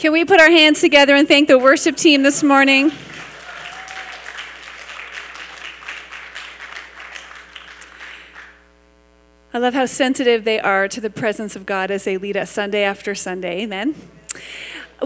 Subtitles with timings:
[0.00, 2.90] Can we put our hands together and thank the worship team this morning?
[9.52, 12.50] I love how sensitive they are to the presence of God as they lead us
[12.50, 13.60] Sunday after Sunday.
[13.60, 13.94] Amen.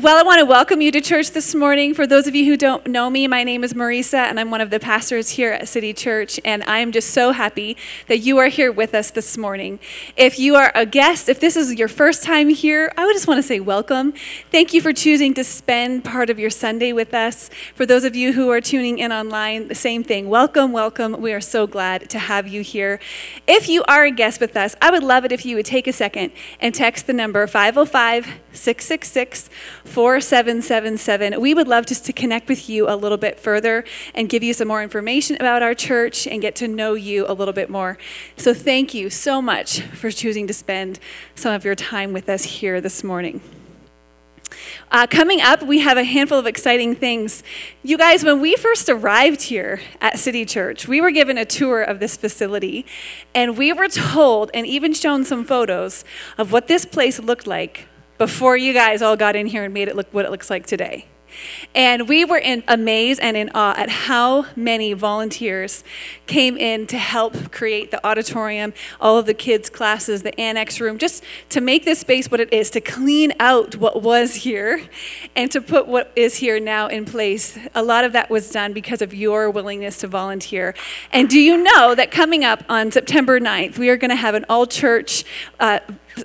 [0.02, 1.94] Well, I want to welcome you to church this morning.
[1.94, 4.60] For those of you who don't know me, my name is Marisa, and I'm one
[4.60, 6.40] of the pastors here at City Church.
[6.44, 7.76] And I am just so happy
[8.08, 9.78] that you are here with us this morning.
[10.16, 13.28] If you are a guest, if this is your first time here, I would just
[13.28, 14.14] want to say welcome.
[14.50, 17.48] Thank you for choosing to spend part of your Sunday with us.
[17.76, 20.28] For those of you who are tuning in online, the same thing.
[20.28, 21.20] Welcome, welcome.
[21.20, 22.98] We are so glad to have you here.
[23.46, 25.86] If you are a guest with us, I would love it if you would take
[25.86, 29.50] a second and text the number 505 666
[29.84, 31.40] 4777.
[31.40, 33.84] We would love just to connect with you a little bit further
[34.14, 37.34] and give you some more information about our church and get to know you a
[37.34, 37.98] little bit more.
[38.36, 40.98] So, thank you so much for choosing to spend
[41.34, 43.40] some of your time with us here this morning.
[44.90, 47.42] Uh, coming up, we have a handful of exciting things.
[47.82, 51.82] You guys, when we first arrived here at City Church, we were given a tour
[51.82, 52.86] of this facility,
[53.34, 56.04] and we were told and even shown some photos
[56.38, 59.88] of what this place looked like before you guys all got in here and made
[59.88, 61.06] it look what it looks like today.
[61.74, 65.82] And we were in amaze and in awe at how many volunteers
[66.26, 70.98] came in to help create the auditorium, all of the kids' classes, the annex room,
[70.98, 74.82] just to make this space what it is, to clean out what was here
[75.34, 77.58] and to put what is here now in place.
[77.74, 80.74] A lot of that was done because of your willingness to volunteer.
[81.12, 84.34] And do you know that coming up on September 9th, we are going to have
[84.34, 85.24] an all church
[85.58, 85.80] uh,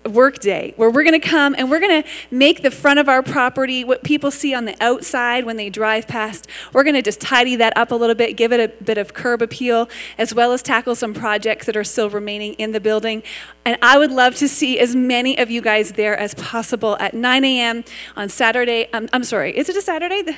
[0.10, 3.10] work day where we're going to come and we're going to make the front of
[3.10, 6.48] our property what people see on the outside when they drive past.
[6.74, 9.14] We're going to just tidy that up a little bit, give it a bit of
[9.14, 13.24] curb appeal, as well as tackle some projects that are still remaining in the building.
[13.66, 17.14] And I would love to see as many of you guys there as possible at
[17.14, 17.84] 9 a.m.
[18.16, 18.88] on Saturday.
[18.94, 20.38] Um, I'm sorry, is it a Saturday?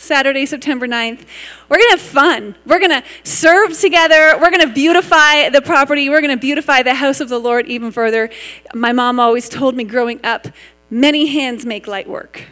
[0.00, 1.26] Saturday, September 9th.
[1.68, 2.56] We're going to have fun.
[2.64, 4.38] We're going to serve together.
[4.40, 6.08] We're going to beautify the property.
[6.08, 8.30] We're going to beautify the house of the Lord even further.
[8.74, 10.48] My mom always told me growing up
[10.88, 12.44] many hands make light work.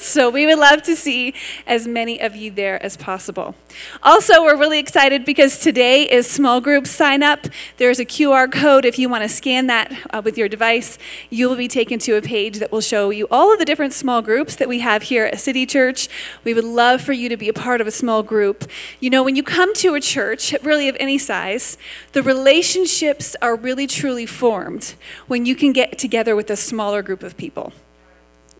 [0.00, 1.34] So we would love to see
[1.66, 3.56] as many of you there as possible.
[4.00, 7.48] Also, we're really excited because today is small group sign up.
[7.78, 8.84] There's a QR code.
[8.84, 10.98] If you want to scan that uh, with your device,
[11.30, 13.92] you will be taken to a page that will show you all of the different
[13.92, 16.08] small groups that we have here at City Church.
[16.44, 18.70] We would love for you to be a part of a small group.
[19.00, 21.76] You know, when you come to a church, really of any size,
[22.12, 24.94] the relationships are really truly formed
[25.26, 27.72] when you can get together with a smaller group of people.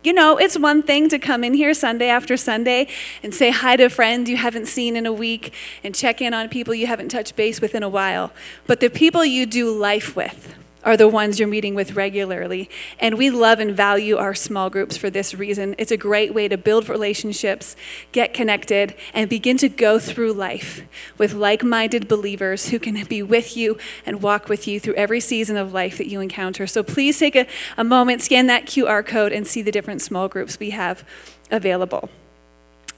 [0.01, 2.87] You know, it's one thing to come in here Sunday after Sunday
[3.21, 6.33] and say hi to a friend you haven't seen in a week and check in
[6.33, 8.31] on people you haven't touched base with in a while.
[8.65, 12.69] But the people you do life with, are the ones you're meeting with regularly.
[12.99, 15.75] And we love and value our small groups for this reason.
[15.77, 17.75] It's a great way to build relationships,
[18.11, 20.83] get connected, and begin to go through life
[21.17, 25.19] with like minded believers who can be with you and walk with you through every
[25.19, 26.65] season of life that you encounter.
[26.67, 27.47] So please take a,
[27.77, 31.03] a moment, scan that QR code, and see the different small groups we have
[31.51, 32.09] available.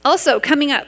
[0.03, 0.87] Also, coming up,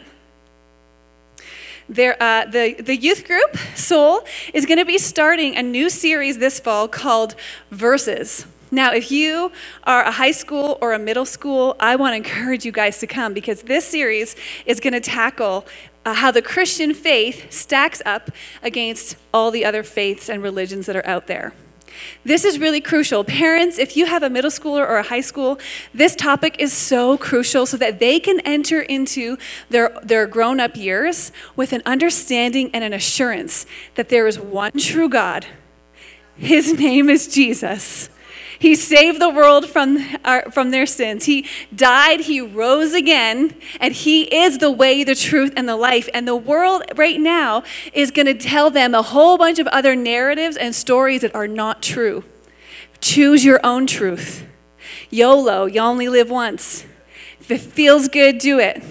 [1.89, 4.21] there, uh, the, the youth group, Soul,
[4.53, 7.35] is going to be starting a new series this fall called
[7.71, 8.45] Verses.
[8.71, 9.51] Now, if you
[9.83, 13.07] are a high school or a middle school, I want to encourage you guys to
[13.07, 14.35] come because this series
[14.65, 15.67] is going to tackle
[16.05, 18.31] uh, how the Christian faith stacks up
[18.63, 21.53] against all the other faiths and religions that are out there.
[22.25, 23.23] This is really crucial.
[23.23, 25.59] Parents, if you have a middle schooler or a high school,
[25.93, 29.37] this topic is so crucial so that they can enter into
[29.69, 33.65] their, their grown up years with an understanding and an assurance
[33.95, 35.45] that there is one true God.
[36.35, 38.09] His name is Jesus.
[38.63, 41.25] He saved the world from, our, from their sins.
[41.25, 46.07] He died, He rose again, and He is the way, the truth, and the life.
[46.13, 49.97] And the world right now is going to tell them a whole bunch of other
[49.97, 52.23] narratives and stories that are not true.
[53.01, 54.47] Choose your own truth.
[55.09, 56.85] YOLO, you only live once.
[57.41, 58.81] If it feels good, do it.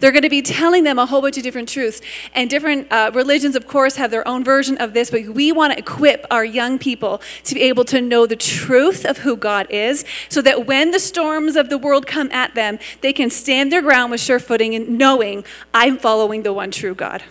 [0.00, 2.00] They're going to be telling them a whole bunch of different truths.
[2.34, 5.74] And different uh, religions, of course, have their own version of this, but we want
[5.74, 9.66] to equip our young people to be able to know the truth of who God
[9.70, 13.70] is so that when the storms of the world come at them, they can stand
[13.70, 15.44] their ground with sure footing and knowing
[15.74, 17.22] I'm following the one true God.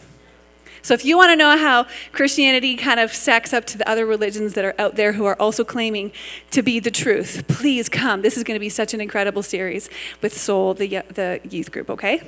[0.81, 4.06] So, if you want to know how Christianity kind of stacks up to the other
[4.06, 6.13] religions that are out there who are also claiming
[6.51, 8.21] to be the truth, please come.
[8.21, 9.89] This is going to be such an incredible series
[10.21, 12.24] with Soul, the, the youth group, okay?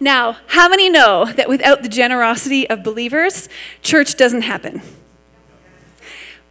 [0.00, 3.48] Now, how many know that without the generosity of believers,
[3.82, 4.82] church doesn't happen?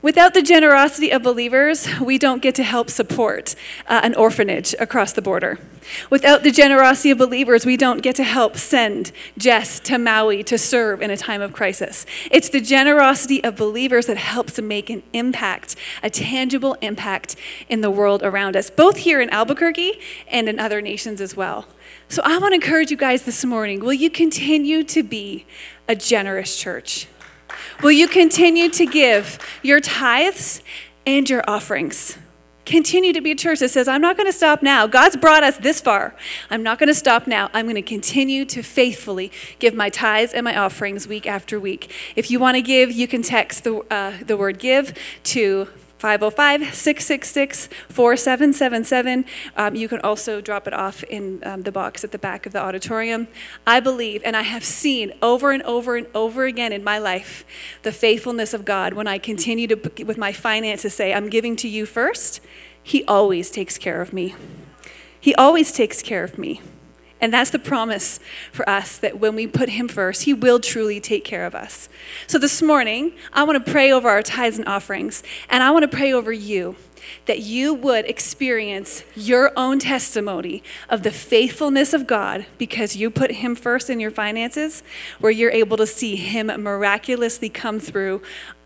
[0.05, 3.55] Without the generosity of believers, we don't get to help support
[3.87, 5.57] uh, an orphanage across the border.
[6.11, 10.59] Without the generosity of believers, we don't get to help send Jess to Maui to
[10.59, 12.05] serve in a time of crisis.
[12.29, 17.35] It's the generosity of believers that helps make an impact, a tangible impact
[17.67, 21.65] in the world around us, both here in Albuquerque and in other nations as well.
[22.07, 25.45] So I want to encourage you guys this morning will you continue to be
[25.87, 27.07] a generous church?
[27.81, 30.61] Will you continue to give your tithes
[31.05, 32.17] and your offerings?
[32.65, 34.87] Continue to be a church that says, I'm not going to stop now.
[34.87, 36.15] God's brought us this far.
[36.49, 37.49] I'm not going to stop now.
[37.53, 41.91] I'm going to continue to faithfully give my tithes and my offerings week after week.
[42.15, 45.67] If you want to give, you can text the, uh, the word give to
[45.97, 49.25] 505 666 4777.
[49.55, 52.53] Um, you can also drop it off in um, the box at the back of
[52.53, 53.27] the auditorium.
[53.65, 57.45] I believe, and I have seen over and over and over again in my life,
[57.83, 61.67] the faithfulness of God when I continue to, with my finances, say, I'm giving to
[61.67, 62.41] you first.
[62.83, 64.35] He always takes care of me.
[65.19, 66.61] He always takes care of me.
[67.25, 68.19] And that's the promise
[68.51, 71.89] for us that when we put Him first, He will truly take care of us.
[72.27, 75.89] So this morning, I want to pray over our tithes and offerings, and I want
[75.89, 76.75] to pray over you
[77.25, 83.31] that you would experience your own testimony of the faithfulness of God because you put
[83.31, 84.83] Him first in your finances,
[85.19, 88.21] where you're able to see Him miraculously come through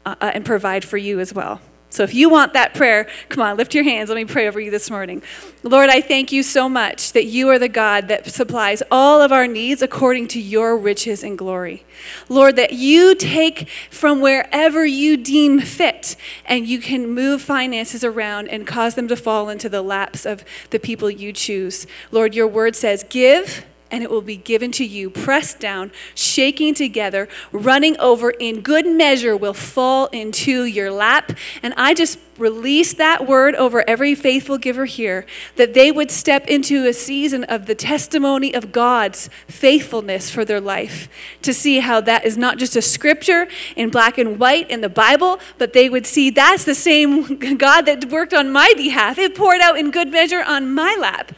[0.05, 1.61] uh, uh and provide for you as well.
[1.91, 4.09] So if you want that prayer, come on, lift your hands.
[4.09, 5.23] Let me pray over you this morning.
[5.63, 9.31] Lord, I thank you so much that you are the God that supplies all of
[9.31, 11.83] our needs according to your riches and glory.
[12.29, 16.15] Lord, that you take from wherever you deem fit
[16.45, 20.45] and you can move finances around and cause them to fall into the laps of
[20.69, 21.87] the people you choose.
[22.11, 26.73] Lord, your word says, give and it will be given to you, pressed down, shaking
[26.73, 31.31] together, running over in good measure will fall into your lap.
[31.63, 35.25] And I just release that word over every faithful giver here
[35.57, 40.61] that they would step into a season of the testimony of God's faithfulness for their
[40.61, 41.09] life
[41.41, 44.89] to see how that is not just a scripture in black and white in the
[44.89, 49.17] Bible, but they would see that's the same God that worked on my behalf.
[49.17, 51.33] It poured out in good measure on my lap.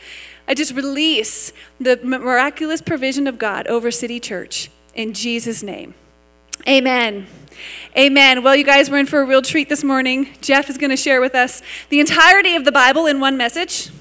[0.52, 5.94] I just release the miraculous provision of God over City Church in Jesus' name.
[6.68, 7.28] Amen.
[7.98, 8.44] Amen.
[8.44, 10.28] Well, you guys, we're in for a real treat this morning.
[10.42, 13.92] Jeff is going to share with us the entirety of the Bible in one message.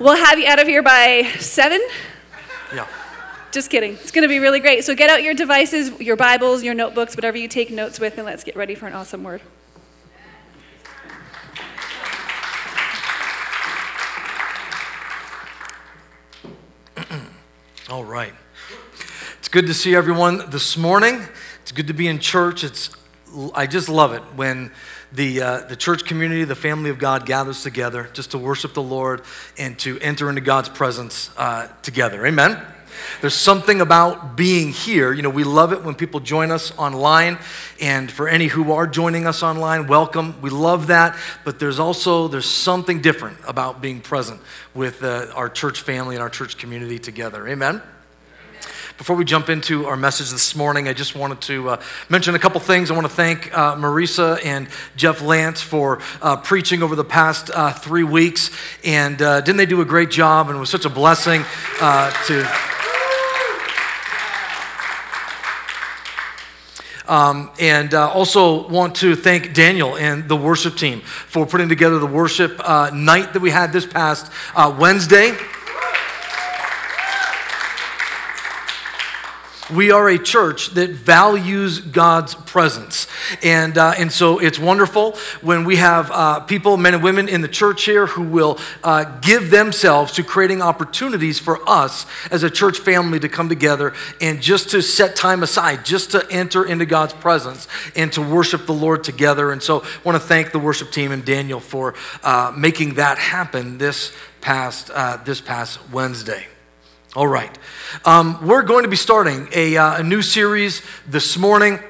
[0.00, 1.80] We'll have you out of here by seven.
[2.74, 2.88] Yeah.
[3.52, 3.92] Just kidding.
[3.92, 4.84] It's going to be really great.
[4.84, 8.26] So get out your devices, your Bibles, your notebooks, whatever you take notes with, and
[8.26, 9.42] let's get ready for an awesome word.
[17.90, 18.32] All right.
[19.40, 21.24] It's good to see everyone this morning.
[21.62, 22.62] It's good to be in church.
[22.62, 22.90] It's
[23.52, 24.70] I just love it when
[25.10, 28.82] the, uh, the church community, the family of God gathers together just to worship the
[28.82, 29.22] Lord
[29.58, 32.24] and to enter into God's presence uh, together.
[32.24, 32.64] Amen.
[33.20, 35.12] There's something about being here.
[35.12, 37.38] You know, we love it when people join us online.
[37.80, 40.40] And for any who are joining us online, welcome.
[40.40, 41.16] We love that.
[41.44, 44.40] But there's also there's something different about being present
[44.74, 47.46] with uh, our church family and our church community together.
[47.48, 47.82] Amen.
[49.00, 52.38] Before we jump into our message this morning, I just wanted to uh, mention a
[52.38, 52.90] couple things.
[52.90, 57.50] I want to thank uh, Marisa and Jeff Lance for uh, preaching over the past
[57.54, 58.50] uh, three weeks.
[58.84, 60.48] And uh, didn't they do a great job?
[60.48, 61.46] And it was such a blessing
[61.80, 62.79] uh, to.
[67.10, 71.98] Um, and uh, also want to thank Daniel and the worship team for putting together
[71.98, 75.36] the worship uh, night that we had this past uh, Wednesday.
[79.74, 83.06] We are a church that values God's presence.
[83.42, 87.40] And, uh, and so it's wonderful when we have uh, people, men and women in
[87.40, 92.50] the church here, who will uh, give themselves to creating opportunities for us as a
[92.50, 96.86] church family to come together and just to set time aside, just to enter into
[96.86, 99.52] God's presence and to worship the Lord together.
[99.52, 103.18] And so I want to thank the worship team and Daniel for uh, making that
[103.18, 106.46] happen this past, uh, this past Wednesday.
[107.16, 107.50] All right.
[108.04, 111.80] Um, we're going to be starting a, uh, a new series this morning.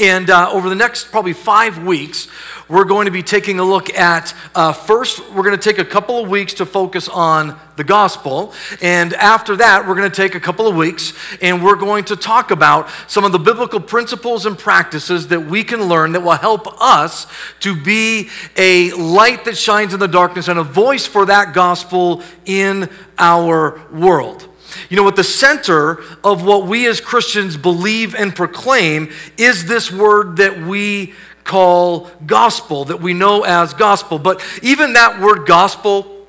[0.00, 2.26] And uh, over the next probably five weeks,
[2.66, 5.84] we're going to be taking a look at uh, first, we're going to take a
[5.84, 8.54] couple of weeks to focus on the gospel.
[8.80, 12.16] And after that, we're going to take a couple of weeks and we're going to
[12.16, 16.32] talk about some of the biblical principles and practices that we can learn that will
[16.32, 17.26] help us
[17.60, 22.22] to be a light that shines in the darkness and a voice for that gospel
[22.46, 24.48] in our world.
[24.88, 29.90] You know, at the center of what we as Christians believe and proclaim is this
[29.90, 31.14] word that we
[31.44, 34.18] call gospel, that we know as gospel.
[34.18, 36.26] But even that word gospel,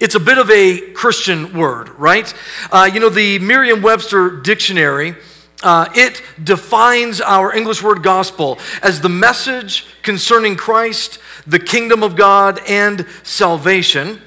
[0.00, 2.32] it's a bit of a Christian word, right?
[2.70, 5.14] Uh, you know, the Merriam Webster dictionary.
[5.60, 12.14] Uh, it defines our English word gospel as the message concerning Christ, the kingdom of
[12.14, 14.20] God, and salvation.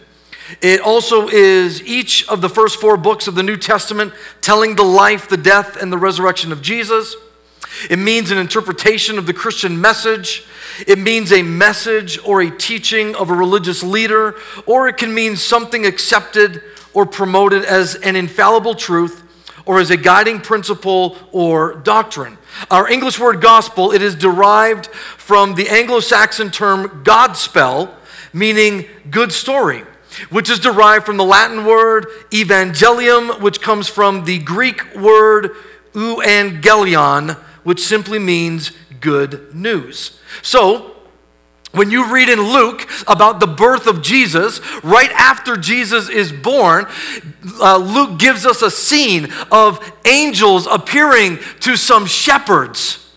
[0.62, 4.84] It also is each of the first four books of the New Testament telling the
[4.84, 7.16] life, the death, and the resurrection of Jesus.
[7.90, 10.46] It means an interpretation of the Christian message.
[10.86, 15.36] It means a message or a teaching of a religious leader, or it can mean
[15.36, 16.62] something accepted
[16.94, 19.24] or promoted as an infallible truth
[19.66, 22.38] or as a guiding principle or doctrine.
[22.70, 27.94] Our English word gospel, it is derived from the Anglo-Saxon term godspell,
[28.34, 29.84] meaning good story,
[30.30, 35.56] which is derived from the Latin word evangelium, which comes from the Greek word
[35.94, 40.20] euangelion, which simply means good news.
[40.42, 40.92] So,
[41.72, 46.86] when you read in Luke about the birth of Jesus, right after Jesus is born,
[47.62, 53.10] uh, Luke gives us a scene of angels appearing to some shepherds.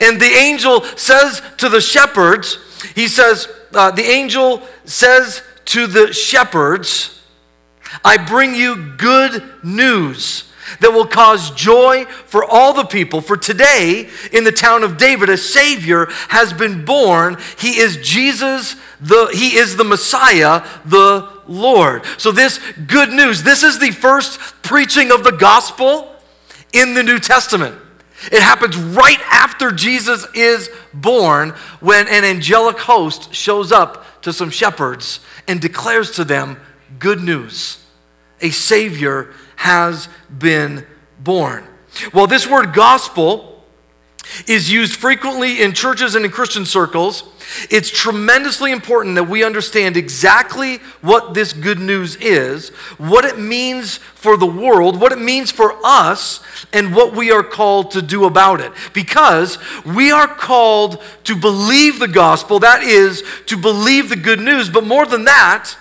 [0.00, 2.58] And the angel says to the shepherds,
[2.94, 7.22] he says, uh, the angel says to the shepherds,
[8.04, 10.44] I bring you good news
[10.80, 13.20] that will cause joy for all the people.
[13.20, 17.36] For today, in the town of David, a Savior has been born.
[17.58, 22.04] He is Jesus, the, He is the Messiah, the Lord.
[22.18, 26.14] So, this good news, this is the first preaching of the gospel
[26.72, 27.76] in the New Testament.
[28.32, 34.50] It happens right after Jesus is born when an angelic host shows up to some
[34.50, 36.60] shepherds and declares to them
[36.98, 37.78] good news.
[38.40, 40.84] A Savior has been
[41.20, 41.64] born.
[42.12, 43.55] Well, this word gospel
[44.46, 47.24] is used frequently in churches and in Christian circles.
[47.70, 53.98] It's tremendously important that we understand exactly what this good news is, what it means
[53.98, 56.40] for the world, what it means for us,
[56.72, 58.72] and what we are called to do about it.
[58.92, 64.68] Because we are called to believe the gospel, that is, to believe the good news,
[64.68, 65.76] but more than that,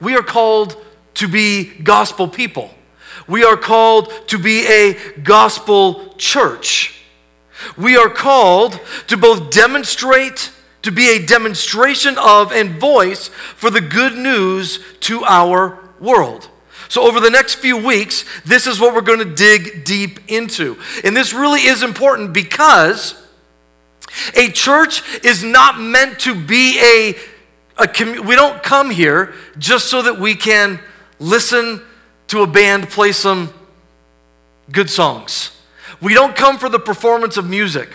[0.00, 0.82] we are called
[1.14, 2.74] to be gospel people.
[3.28, 6.99] We are called to be a gospel church.
[7.76, 10.50] We are called to both demonstrate,
[10.82, 16.48] to be a demonstration of and voice for the good news to our world.
[16.88, 20.76] So, over the next few weeks, this is what we're going to dig deep into.
[21.04, 23.14] And this really is important because
[24.34, 27.14] a church is not meant to be a,
[27.78, 30.80] a we don't come here just so that we can
[31.20, 31.80] listen
[32.28, 33.52] to a band play some
[34.72, 35.56] good songs.
[36.00, 37.90] We don't come for the performance of music.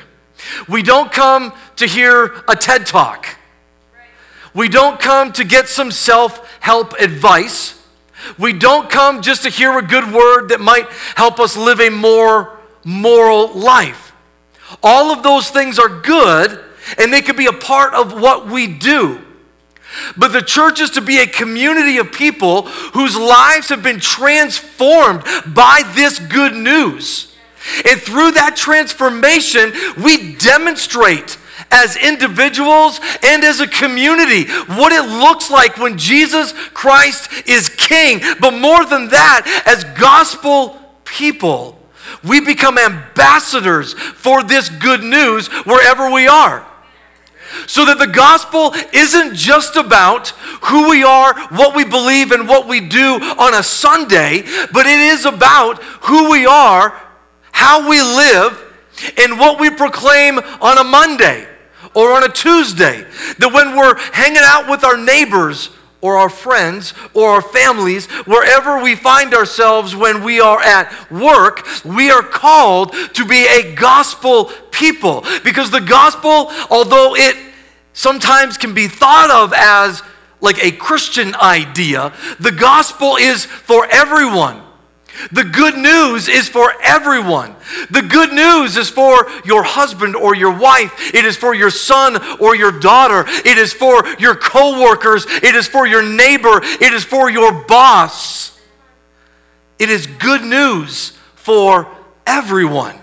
[0.68, 3.38] We don't come to hear a TED talk.
[4.54, 7.82] We don't come to get some self help advice.
[8.40, 11.90] We don't come just to hear a good word that might help us live a
[11.90, 14.14] more moral life.
[14.82, 16.60] All of those things are good
[16.98, 19.22] and they could be a part of what we do.
[20.18, 25.24] But the church is to be a community of people whose lives have been transformed
[25.54, 27.35] by this good news.
[27.86, 31.38] And through that transformation, we demonstrate
[31.72, 34.46] as individuals and as a community
[34.76, 38.22] what it looks like when Jesus Christ is king.
[38.40, 41.80] But more than that, as gospel people,
[42.24, 46.66] we become ambassadors for this good news wherever we are.
[47.68, 50.30] So that the gospel isn't just about
[50.64, 54.42] who we are, what we believe, and what we do on a Sunday,
[54.74, 57.02] but it is about who we are,
[57.56, 58.62] how we live,
[59.18, 61.48] and what we proclaim on a Monday
[61.94, 63.06] or on a Tuesday.
[63.40, 65.70] That when we're hanging out with our neighbors,
[66.02, 71.66] or our friends or our families, wherever we find ourselves when we are at work,
[71.84, 75.24] we are called to be a gospel people.
[75.44, 77.36] Because the gospel, although it
[77.94, 80.04] sometimes can be thought of as
[80.42, 84.62] like a Christian idea, the gospel is for everyone.
[85.32, 87.56] The good news is for everyone.
[87.90, 91.14] The good news is for your husband or your wife.
[91.14, 93.26] It is for your son or your daughter.
[93.28, 95.26] It is for your coworkers.
[95.28, 96.60] It is for your neighbor.
[96.62, 98.60] It is for your boss.
[99.80, 101.88] It is good news for
[102.26, 102.98] everyone.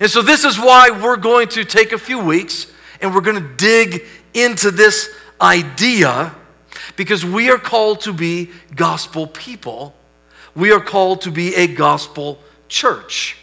[0.00, 2.66] And so, this is why we're going to take a few weeks
[3.00, 4.04] and we're going to dig
[4.34, 6.34] into this idea
[6.96, 9.94] because we are called to be gospel people.
[10.54, 13.36] We are called to be a gospel church.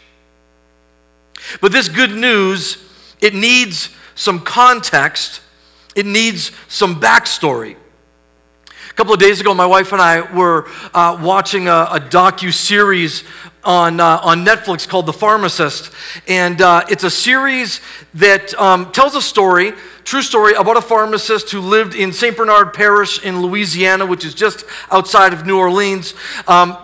[1.60, 2.86] But this good news
[3.20, 5.42] it needs some context,
[5.94, 7.76] it needs some backstory.
[8.90, 12.52] A couple of days ago, my wife and I were uh, watching a, a docu
[12.52, 13.24] series
[13.62, 15.92] on, uh, on Netflix called The Pharmacist.
[16.28, 17.80] And uh, it's a series
[18.14, 19.72] that um, tells a story,
[20.04, 22.36] true story, about a pharmacist who lived in St.
[22.36, 26.14] Bernard Parish in Louisiana, which is just outside of New Orleans.
[26.46, 26.76] Um,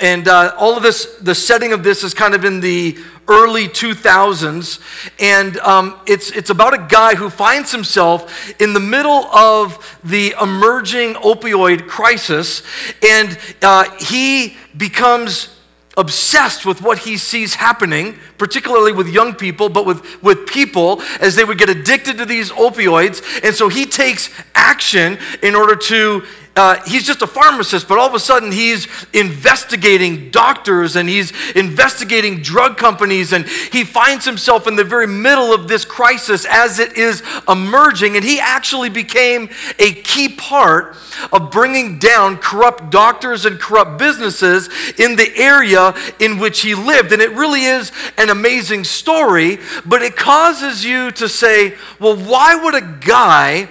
[0.00, 2.98] and uh, all of this, the setting of this is kind of in the
[3.28, 4.80] early 2000s.
[5.20, 10.34] And um, it's, it's about a guy who finds himself in the middle of the
[10.40, 12.62] emerging opioid crisis.
[13.02, 15.50] And uh, he becomes
[15.96, 21.36] obsessed with what he sees happening, particularly with young people, but with, with people as
[21.36, 23.22] they would get addicted to these opioids.
[23.44, 26.24] And so he takes action in order to
[26.56, 31.32] uh, he's just a pharmacist, but all of a sudden he's investigating doctors and he's
[31.52, 36.78] investigating drug companies, and he finds himself in the very middle of this crisis as
[36.78, 38.16] it is emerging.
[38.16, 40.96] And he actually became a key part
[41.32, 44.68] of bringing down corrupt doctors and corrupt businesses
[44.98, 47.12] in the area in which he lived.
[47.12, 52.54] And it really is an amazing story, but it causes you to say, well, why
[52.54, 53.68] would a guy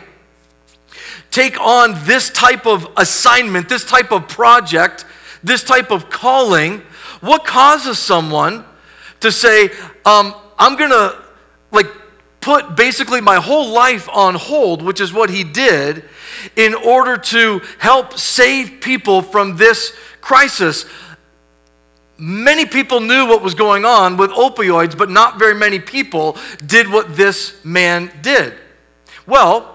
[1.33, 5.03] take on this type of assignment, this type of project,
[5.43, 6.79] this type of calling,
[7.21, 8.63] what causes someone
[9.19, 9.69] to say,
[10.05, 11.19] um, I'm going to
[11.71, 11.87] like
[12.39, 16.03] put basically my whole life on hold, which is what he did,
[16.55, 20.85] in order to help save people from this crisis?
[22.19, 26.91] Many people knew what was going on with opioids, but not very many people did
[26.91, 28.53] what this man did.
[29.25, 29.72] Well,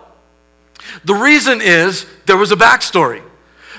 [1.04, 3.22] the reason is there was a backstory.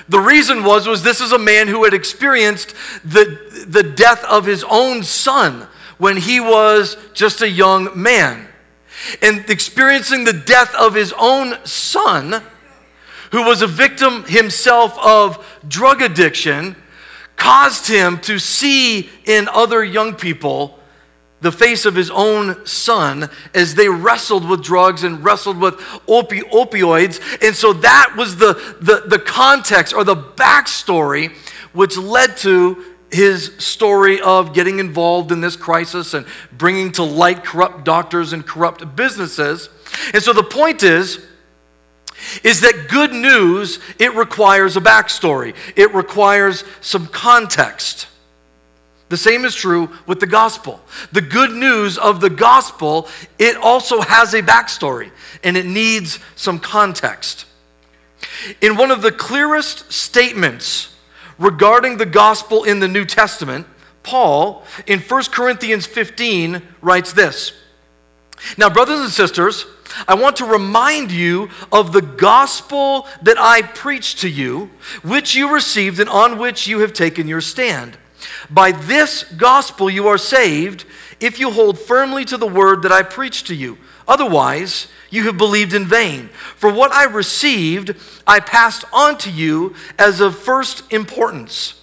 [0.08, 2.74] The reason was was this is a man who had experienced
[3.04, 8.48] the, the death of his own son when he was just a young man.
[9.22, 12.42] And experiencing the death of his own son,
[13.30, 16.74] who was a victim himself of drug addiction,
[17.36, 20.79] caused him to see in other young people
[21.40, 26.48] the face of his own son as they wrestled with drugs and wrestled with opi-
[26.50, 27.20] opioids.
[27.42, 31.32] And so that was the, the, the context or the backstory
[31.72, 37.44] which led to his story of getting involved in this crisis and bringing to light
[37.44, 39.68] corrupt doctors and corrupt businesses.
[40.14, 41.26] And so the point is,
[42.44, 45.54] is that good news, it requires a backstory.
[45.74, 48.06] It requires some context.
[49.10, 50.80] The same is true with the gospel.
[51.10, 53.08] The good news of the gospel,
[53.40, 55.10] it also has a backstory
[55.42, 57.44] and it needs some context.
[58.60, 60.94] In one of the clearest statements
[61.38, 63.66] regarding the gospel in the New Testament,
[64.04, 67.52] Paul, in 1 Corinthians 15, writes this
[68.56, 69.66] Now, brothers and sisters,
[70.06, 74.70] I want to remind you of the gospel that I preached to you,
[75.02, 77.98] which you received and on which you have taken your stand.
[78.48, 80.84] By this gospel you are saved
[81.20, 83.78] if you hold firmly to the word that I preached to you.
[84.08, 86.28] Otherwise, you have believed in vain.
[86.56, 87.94] For what I received,
[88.26, 91.74] I passed on to you as of first importance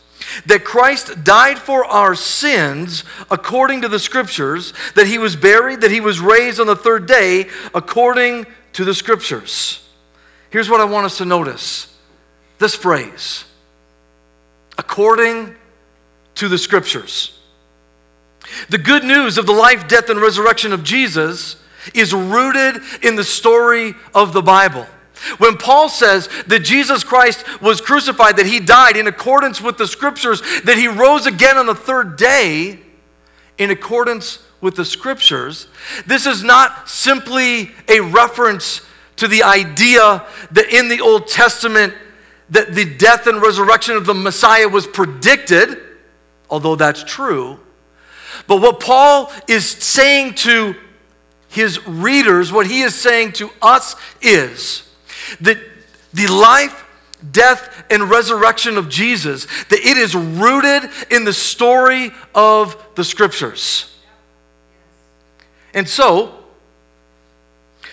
[0.45, 5.91] that Christ died for our sins according to the scriptures, that he was buried, that
[5.91, 9.88] he was raised on the third day according to the scriptures.
[10.50, 11.93] Here's what I want us to notice
[12.60, 13.45] this phrase
[14.78, 15.56] according
[16.38, 17.38] to the scriptures.
[18.69, 21.58] The good news of the life, death, and resurrection of Jesus
[21.93, 24.86] is rooted in the story of the Bible.
[25.39, 29.88] When Paul says that Jesus Christ was crucified, that he died in accordance with the
[29.88, 32.80] scriptures, that he rose again on the third day
[33.58, 35.67] in accordance with the scriptures,
[36.06, 38.82] this is not simply a reference
[39.15, 41.95] to the idea that in the Old Testament
[42.52, 45.80] that the death and resurrection of the Messiah was predicted
[46.50, 47.60] although that's true.
[48.46, 50.76] But what Paul is saying to
[51.50, 54.88] his readers, what he is saying to us is
[55.42, 55.58] that
[56.14, 56.86] the life,
[57.32, 63.94] death, and resurrection of Jesus, that it is rooted in the story of the scriptures.
[65.74, 66.34] And so,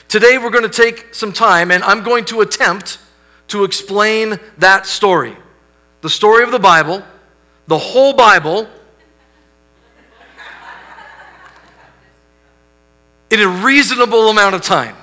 [0.09, 2.99] today we're going to take some time and I'm going to attempt
[3.49, 5.37] to explain that story.
[6.01, 7.05] The story of the Bible
[7.67, 8.69] the whole Bible
[13.31, 14.97] in a reasonable amount of time.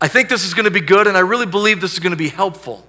[0.00, 2.10] I think this is going to be good, and I really believe this is going
[2.10, 2.86] to be helpful.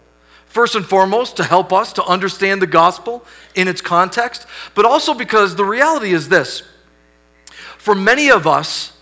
[0.47, 5.13] First and foremost, to help us to understand the gospel in its context, but also
[5.13, 6.63] because the reality is this
[7.77, 8.97] for many of us,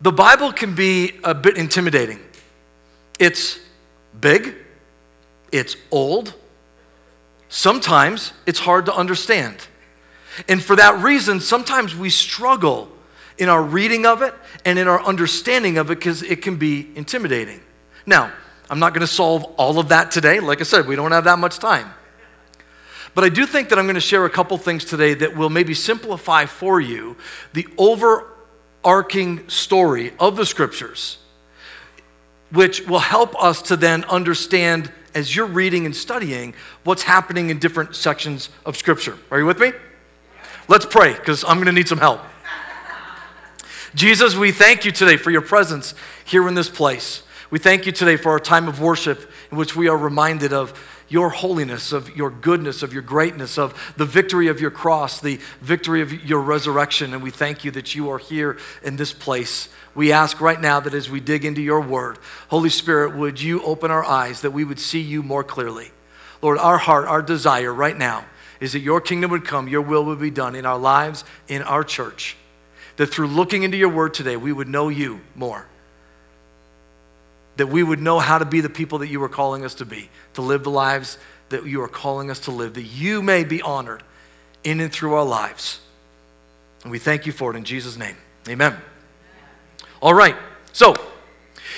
[0.00, 2.18] the Bible can be a bit intimidating.
[3.18, 3.58] It's
[4.20, 4.54] big,
[5.50, 6.34] it's old,
[7.52, 9.56] sometimes it's hard to understand.
[10.48, 12.90] And for that reason, sometimes we struggle
[13.36, 14.34] in our reading of it
[14.64, 17.60] and in our understanding of it because it can be intimidating.
[18.06, 18.32] Now,
[18.70, 20.40] I'm not going to solve all of that today.
[20.40, 21.92] Like I said, we don't have that much time.
[23.14, 25.50] But I do think that I'm going to share a couple things today that will
[25.50, 27.16] maybe simplify for you
[27.52, 31.18] the overarching story of the scriptures,
[32.50, 37.58] which will help us to then understand as you're reading and studying what's happening in
[37.58, 39.18] different sections of scripture.
[39.30, 39.72] Are you with me?
[40.68, 42.20] Let's pray because I'm going to need some help.
[43.94, 45.94] Jesus, we thank you today for your presence
[46.24, 47.22] here in this place.
[47.50, 50.72] We thank you today for our time of worship in which we are reminded of
[51.08, 55.38] your holiness, of your goodness, of your greatness, of the victory of your cross, the
[55.60, 57.12] victory of your resurrection.
[57.12, 59.68] And we thank you that you are here in this place.
[59.94, 63.62] We ask right now that as we dig into your word, Holy Spirit, would you
[63.62, 65.90] open our eyes that we would see you more clearly?
[66.40, 68.24] Lord, our heart, our desire right now
[68.58, 71.62] is that your kingdom would come, your will would be done in our lives, in
[71.62, 72.36] our church.
[72.96, 75.66] That through looking into your word today, we would know you more
[77.56, 79.84] that we would know how to be the people that you are calling us to
[79.84, 81.18] be, to live the lives
[81.50, 84.02] that you are calling us to live, that you may be honored
[84.64, 85.80] in and through our lives.
[86.82, 88.16] And we thank you for it in Jesus' name.
[88.48, 88.76] Amen.
[90.02, 90.34] All right,
[90.72, 90.96] so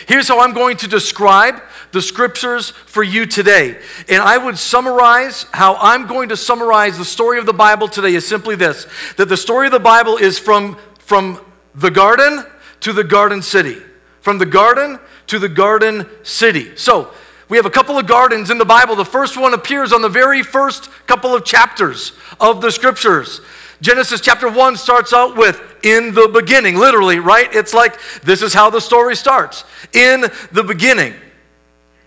[0.09, 3.77] here's how I'm going to describe the scriptures for you today.
[4.09, 8.15] And I would summarize how I'm going to summarize the story of the Bible today
[8.15, 8.87] is simply this
[9.19, 11.39] that the story of the Bible is from, from
[11.75, 12.47] the garden
[12.81, 13.77] to the garden city.
[14.23, 16.75] From the garden to the garden city.
[16.77, 17.13] So,
[17.51, 18.97] we have a couple of gardens in the Bible.
[18.97, 23.43] The first one appears on the very first couple of chapters of the scriptures.
[23.81, 27.49] Genesis chapter 1 starts out with in the beginning, literally, right?
[27.55, 31.15] It's like this is how the story starts in the beginning.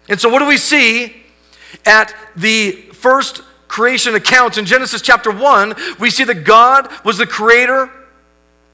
[0.09, 1.23] And so, what do we see
[1.85, 5.75] at the first creation account in Genesis chapter 1?
[5.99, 7.89] We see that God was the creator,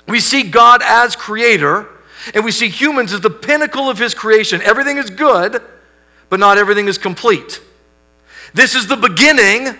[0.07, 1.87] we see God as creator.
[2.33, 4.61] And we see humans as the pinnacle of his creation.
[4.61, 5.61] Everything is good,
[6.29, 7.59] but not everything is complete.
[8.53, 9.75] This is the beginning,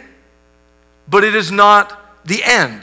[1.07, 2.81] but it is not the end.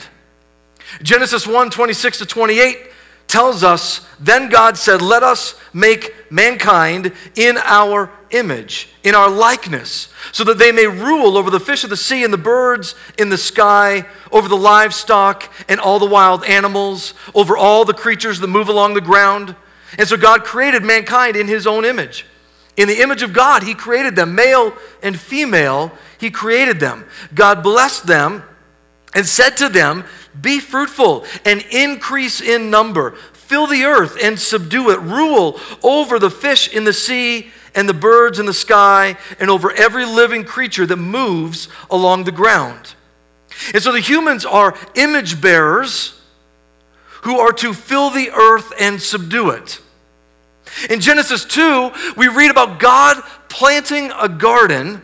[1.03, 2.90] Genesis 1 26 to 28
[3.31, 10.09] tells us Then God said, Let us make mankind in our image, in our likeness,
[10.33, 13.29] so that they may rule over the fish of the sea and the birds in
[13.29, 18.48] the sky, over the livestock and all the wild animals, over all the creatures that
[18.48, 19.55] move along the ground.
[19.98, 22.26] And so God created mankind in his own image.
[22.76, 24.72] In the image of God, he created them, male
[25.03, 27.05] and female, he created them.
[27.35, 28.42] God blessed them
[29.14, 30.05] and said to them,
[30.38, 36.30] Be fruitful and increase in number, fill the earth and subdue it, rule over the
[36.30, 40.86] fish in the sea and the birds in the sky, and over every living creature
[40.86, 42.94] that moves along the ground.
[43.72, 46.20] And so the humans are image bearers
[47.22, 49.80] who are to fill the earth and subdue it.
[50.88, 55.02] In Genesis 2, we read about God planting a garden.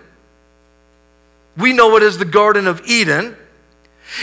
[1.57, 3.37] We know it as the Garden of Eden.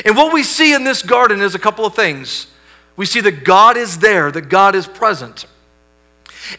[0.06, 2.48] And what we see in this garden is a couple of things.
[2.96, 5.46] We see that God is there, that God is present.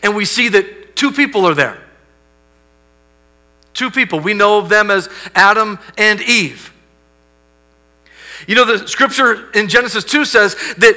[0.03, 1.81] And we see that two people are there.
[3.73, 4.21] Two people.
[4.21, 6.73] We know of them as Adam and Eve.
[8.47, 10.97] You know, the scripture in Genesis 2 says that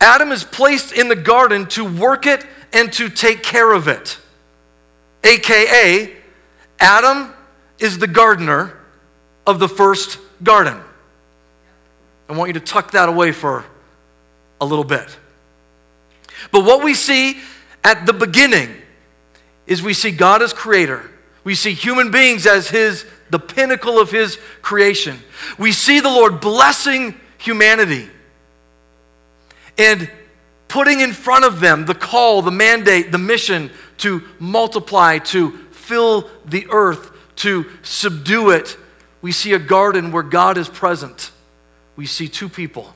[0.00, 4.18] Adam is placed in the garden to work it and to take care of it.
[5.24, 6.16] AKA,
[6.78, 7.34] Adam
[7.78, 8.76] is the gardener
[9.46, 10.80] of the first garden.
[12.28, 13.64] I want you to tuck that away for
[14.60, 15.16] a little bit.
[16.50, 17.40] But what we see
[17.84, 18.74] at the beginning
[19.66, 21.10] is we see God as creator.
[21.44, 25.18] We see human beings as his the pinnacle of his creation.
[25.58, 28.08] We see the Lord blessing humanity
[29.78, 30.10] and
[30.68, 36.30] putting in front of them the call, the mandate, the mission to multiply, to fill
[36.44, 38.76] the earth, to subdue it.
[39.22, 41.30] We see a garden where God is present.
[41.96, 42.94] We see two people.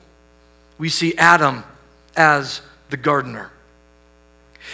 [0.77, 1.63] We see Adam
[2.15, 3.51] as the gardener.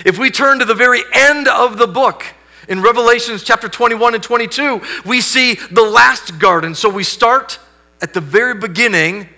[0.06, 2.26] If we turn to the very end of the book,
[2.68, 6.76] in Revelations chapter 21 and 22, we see the last garden.
[6.76, 7.60] So we start
[8.02, 9.30] at the very beginning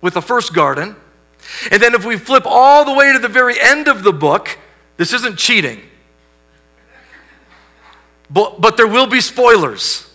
[0.00, 0.96] with the first garden.
[1.70, 4.58] And then if we flip all the way to the very end of the book,
[4.96, 5.80] this isn't cheating.
[8.28, 10.10] But, but there will be spoilers.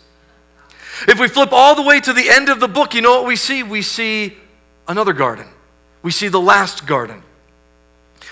[1.07, 3.27] If we flip all the way to the end of the book, you know what
[3.27, 3.63] we see?
[3.63, 4.38] We see
[4.88, 5.47] another garden.
[6.01, 7.23] We see the last garden.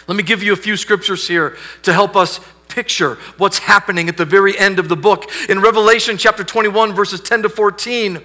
[0.08, 4.18] Let me give you a few scriptures here to help us picture what's happening at
[4.18, 5.26] the very end of the book.
[5.50, 8.24] In Revelation chapter 21, verses 10 to 14,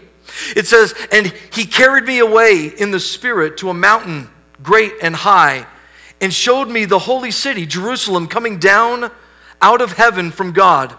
[0.57, 4.29] it says, And he carried me away in the Spirit to a mountain
[4.63, 5.67] great and high,
[6.21, 9.11] and showed me the holy city, Jerusalem, coming down
[9.61, 10.97] out of heaven from God.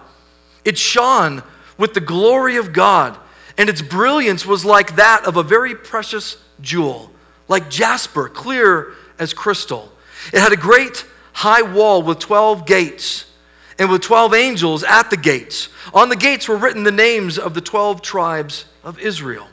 [0.66, 1.44] It shone
[1.78, 3.18] with the glory of God,
[3.58, 7.12] and its brilliance was like that of a very precious jewel,
[7.48, 9.92] like jasper, clear as crystal.
[10.34, 13.26] It had a great high wall with 12 gates
[13.78, 15.70] and with 12 angels at the gates.
[15.94, 19.48] On the gates were written the names of the 12 tribes of Israel.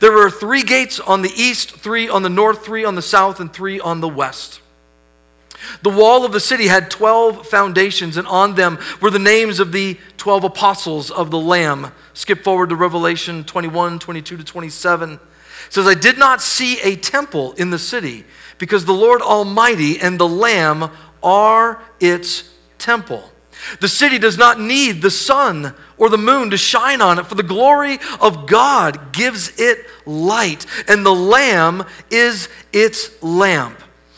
[0.00, 3.40] There were three gates on the east, three on the north, three on the south,
[3.40, 4.60] and three on the west.
[5.82, 9.72] The wall of the city had 12 foundations, and on them were the names of
[9.72, 11.92] the 12 apostles of the Lamb.
[12.14, 15.14] Skip forward to Revelation 21, 22 to 27.
[15.14, 15.20] It
[15.70, 18.24] says, I did not see a temple in the city,
[18.58, 20.90] because the Lord Almighty and the Lamb
[21.22, 23.32] are its temple.
[23.80, 27.34] The city does not need the sun or the moon to shine on it, for
[27.34, 33.82] the glory of God gives it light, and the Lamb is its lamp.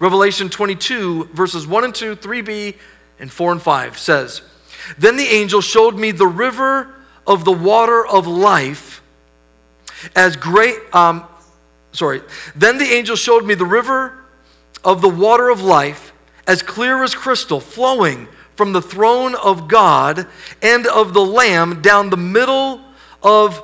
[0.00, 2.76] Revelation 22, verses 1 and 2, 3b,
[3.18, 4.42] and 4 and 5 says,
[4.98, 6.94] Then the angel showed me the river
[7.26, 9.02] of the water of life
[10.14, 11.24] as great, um,
[11.92, 12.22] sorry,
[12.54, 14.24] then the angel showed me the river
[14.84, 16.12] of the water of life,
[16.46, 20.26] as clear as crystal, flowing from the throne of God
[20.60, 22.80] and of the Lamb down the middle
[23.22, 23.62] of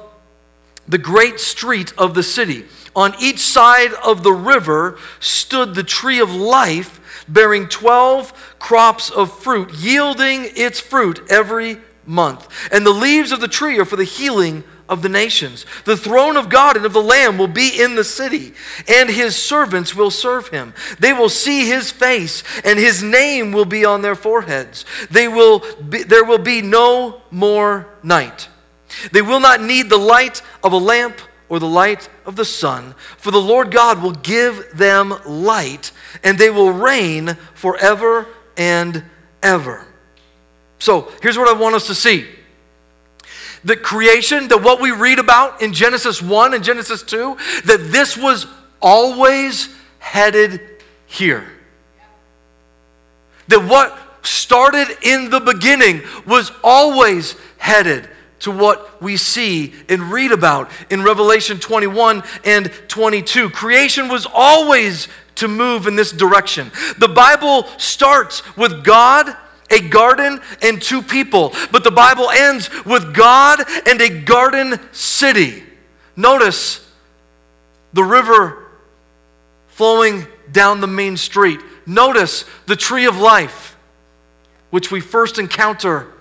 [0.88, 2.64] the great street of the city.
[2.94, 9.38] On each side of the river stood the tree of life, bearing 12 crops of
[9.38, 12.48] fruit, yielding its fruit every month.
[12.72, 15.64] And the leaves of the tree are for the healing of the nations.
[15.85, 18.53] The throne of God and of the Lamb will be in the city,
[18.88, 20.74] and his servants will serve him.
[20.98, 24.85] They will see his face, and his name will be on their foreheads.
[25.09, 28.48] They will be, there will be no more night.
[29.12, 32.94] They will not need the light of a lamp or the light of the sun,
[33.18, 35.92] for the Lord God will give them light,
[36.24, 39.04] and they will reign forever and
[39.42, 39.86] ever.
[40.78, 42.26] So here's what I want us to see
[43.62, 47.36] the creation, that what we read about in Genesis 1 and Genesis 2,
[47.66, 48.46] that this was
[48.80, 50.62] always headed
[51.06, 51.46] here.
[53.48, 58.08] That what started in the beginning was always headed
[58.40, 63.50] to what we see and read about in Revelation 21 and 22.
[63.50, 66.70] Creation was always to move in this direction.
[66.98, 69.35] The Bible starts with God
[69.70, 71.55] a garden and two people.
[71.70, 75.62] But the Bible ends with God and a garden city.
[76.16, 76.87] Notice
[77.92, 78.66] the river
[79.68, 81.61] flowing down the main street.
[81.87, 83.76] Notice the tree of life,
[84.70, 86.12] which we first encounter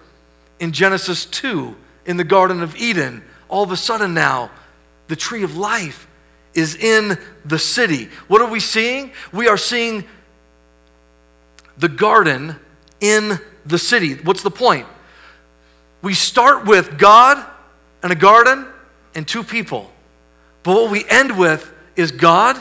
[0.59, 1.75] in Genesis 2
[2.09, 3.21] in the Garden of Eden.
[3.49, 4.49] All of a sudden now,
[5.09, 6.07] the tree of life
[6.55, 8.09] is in the city.
[8.27, 9.11] What are we seeing?
[9.31, 10.05] We are seeing
[11.77, 12.55] the garden
[12.99, 14.15] in the city.
[14.15, 14.87] What's the point?
[16.01, 17.45] We start with God
[18.01, 18.65] and a garden
[19.13, 19.91] and two people.
[20.63, 22.59] But what we end with is God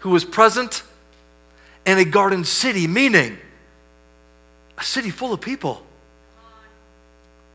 [0.00, 0.82] who is present
[1.86, 3.38] and a garden city, meaning
[4.76, 5.82] a city full of people.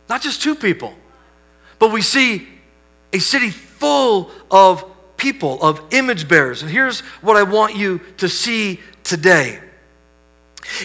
[0.10, 0.96] Not just two people,
[1.80, 2.48] but we see
[3.12, 4.86] a city full of
[5.18, 6.62] people, of image bearers.
[6.62, 9.60] And here's what I want you to see today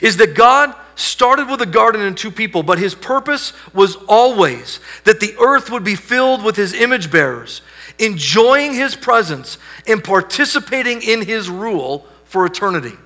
[0.01, 4.81] is that God started with a garden and two people, but his purpose was always
[5.05, 7.63] that the earth would be filled with his image bearers,
[7.99, 12.97] enjoying his presence and participating in his rule for eternity.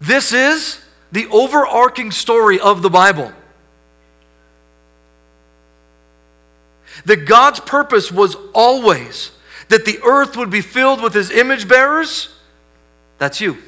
[0.00, 0.80] This is
[1.12, 3.32] the overarching story of the Bible.
[7.04, 9.30] That God's purpose was always
[9.68, 12.28] that the earth would be filled with his image bearers.
[13.18, 13.58] That's you.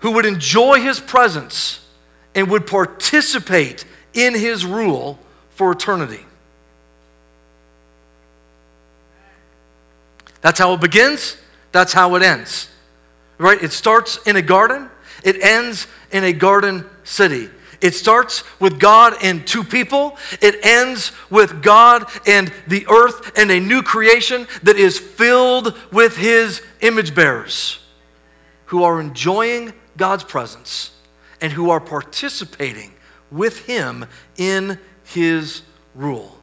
[0.00, 1.84] who would enjoy his presence
[2.34, 5.18] and would participate in his rule
[5.50, 6.24] for eternity.
[10.40, 11.36] That's how it begins,
[11.72, 12.68] that's how it ends.
[13.38, 13.60] right?
[13.62, 14.88] It starts in a garden,
[15.24, 17.50] it ends in a garden city.
[17.80, 20.16] It starts with God and two people.
[20.40, 26.16] It ends with God and the earth and a new creation that is filled with
[26.16, 27.78] his image bearers
[28.66, 30.90] who are enjoying God's presence
[31.40, 32.94] and who are participating
[33.30, 35.62] with him in his
[35.94, 36.38] rule.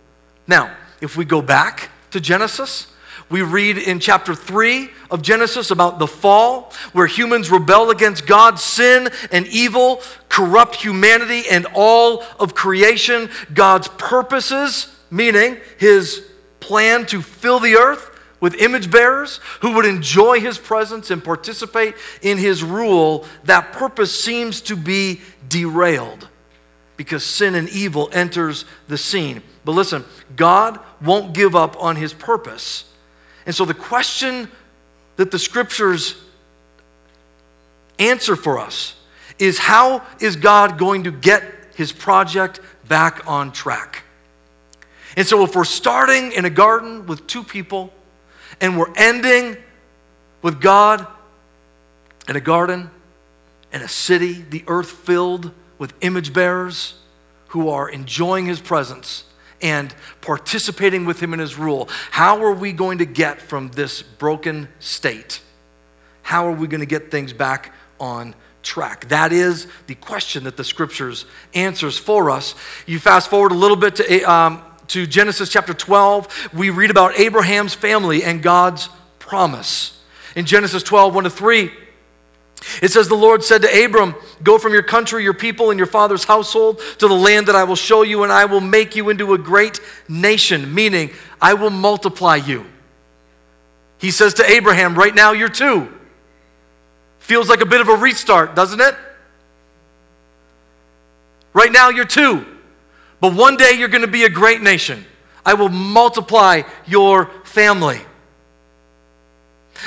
[0.47, 2.87] Now, if we go back to Genesis,
[3.29, 8.59] we read in chapter 3 of Genesis about the fall, where humans rebel against God,
[8.59, 10.01] sin and evil
[10.35, 13.29] corrupt humanity and all of creation.
[13.53, 20.41] God's purposes, meaning his plan to fill the earth with image bearers who would enjoy
[20.41, 26.27] his presence and participate in his rule, that purpose seems to be derailed
[26.97, 29.41] because sin and evil enters the scene.
[29.63, 30.03] But listen,
[30.35, 32.91] God won't give up on his purpose.
[33.45, 34.51] And so the question
[35.15, 36.21] that the scriptures
[37.99, 38.95] answer for us
[39.39, 41.43] is how is God going to get
[41.75, 44.03] his project back on track?
[45.17, 47.93] And so if we're starting in a garden with two people
[48.59, 49.57] and we're ending
[50.41, 51.07] with God
[52.27, 52.89] in a garden
[53.71, 56.95] and a city, the earth filled with image bearers
[57.49, 59.25] who are enjoying his presence
[59.61, 61.87] and participating with him in his rule.
[62.11, 65.41] How are we going to get from this broken state?
[66.23, 69.07] How are we going to get things back on track?
[69.07, 72.55] That is the question that the scriptures answers for us.
[72.85, 77.17] You fast forward a little bit to, um, to Genesis chapter 12, we read about
[77.17, 80.01] Abraham's family and God's promise.
[80.35, 81.71] In Genesis 12, 1 to 3,
[82.81, 85.87] it says, The Lord said to Abram, Go from your country, your people, and your
[85.87, 89.09] father's household to the land that I will show you, and I will make you
[89.09, 92.65] into a great nation, meaning, I will multiply you.
[93.97, 95.91] He says to Abraham, Right now you're two.
[97.25, 98.93] Feels like a bit of a restart, doesn't it?
[101.53, 102.45] Right now you're two.
[103.19, 105.03] But one day you're going to be a great nation.
[105.43, 107.99] I will multiply your family.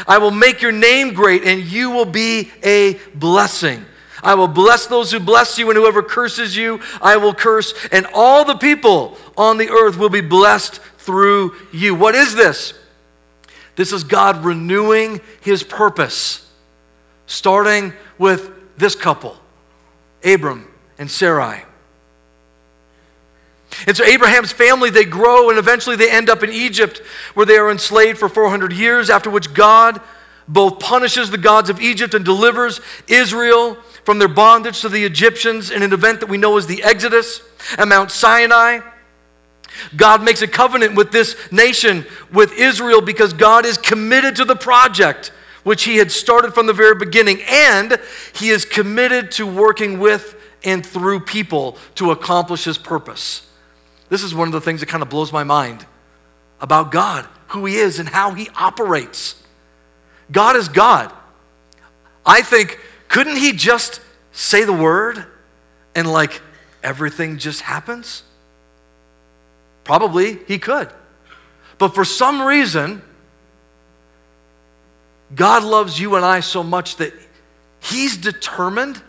[0.09, 3.85] I will make your name great, and you will be a blessing.
[4.21, 7.73] I will bless those who bless you, and whoever curses you, I will curse.
[7.93, 11.95] And all the people on the earth will be blessed through you.
[11.95, 12.75] What is this?
[13.77, 16.48] This is God renewing his purpose,
[17.29, 19.37] starting with this couple,
[20.25, 20.67] Abram
[20.99, 21.63] and Sarai.
[23.87, 26.99] And so Abraham's family, they grow and eventually they end up in Egypt
[27.35, 30.01] where they are enslaved for 400 years, after which God
[30.49, 35.71] both punishes the gods of Egypt and delivers Israel from their bondage to the Egyptians
[35.71, 37.43] in an event that we know as the Exodus
[37.77, 38.81] at Mount Sinai.
[39.95, 44.57] God makes a covenant with this nation, with Israel, because God is committed to the
[44.57, 45.31] project
[45.69, 48.01] which He had started from the very beginning, and
[48.33, 53.47] He is committed to working with and through people to accomplish His purpose.
[54.09, 55.85] This is one of the things that kind of blows my mind
[56.59, 59.43] about God, who He is, and how He operates.
[60.33, 61.13] God is God.
[62.25, 64.01] I think, couldn't He just
[64.33, 65.23] say the word
[65.95, 66.41] and like
[66.83, 68.23] everything just happens?
[69.85, 70.89] Probably He could.
[71.77, 73.03] But for some reason,
[75.35, 77.13] God loves you and I so much that
[77.81, 79.01] He's determined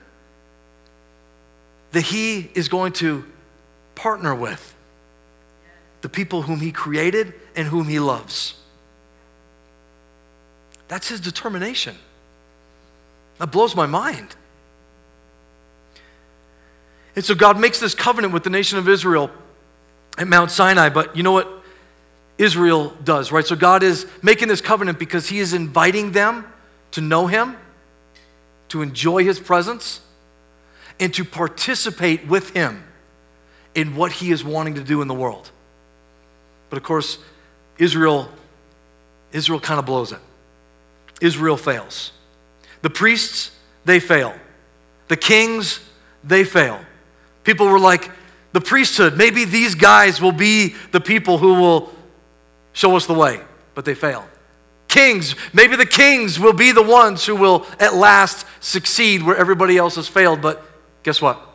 [1.91, 3.25] that He is going to
[3.95, 4.75] partner with
[6.01, 8.55] the people whom he created and whom he loves.
[10.87, 11.95] That's his determination.
[13.37, 14.35] That blows my mind.
[17.15, 19.29] And so God makes this covenant with the nation of Israel
[20.17, 21.58] at Mount Sinai, but you know what
[22.39, 23.45] Israel does, right?
[23.45, 26.45] So God is making this covenant because he is inviting them
[26.91, 27.57] to know him,
[28.69, 29.99] to enjoy his presence,
[30.99, 32.83] and to participate with him
[33.75, 35.51] in what he is wanting to do in the world.
[36.69, 37.17] But of course,
[37.77, 38.29] Israel,
[39.33, 40.19] Israel kind of blows it.
[41.19, 42.13] Israel fails.
[42.81, 43.51] The priests,
[43.83, 44.33] they fail.
[45.09, 45.81] The kings,
[46.23, 46.79] they fail.
[47.43, 48.11] People were like,
[48.53, 51.93] the priesthood, maybe these guys will be the people who will
[52.79, 53.41] show us the way,
[53.75, 54.25] but they fail.
[54.87, 59.77] Kings, maybe the kings will be the ones who will at last succeed where everybody
[59.77, 60.65] else has failed, but
[61.03, 61.45] guess what?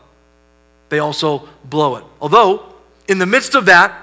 [0.91, 2.05] They also blow it.
[2.21, 2.75] Although,
[3.09, 3.99] in the midst of that,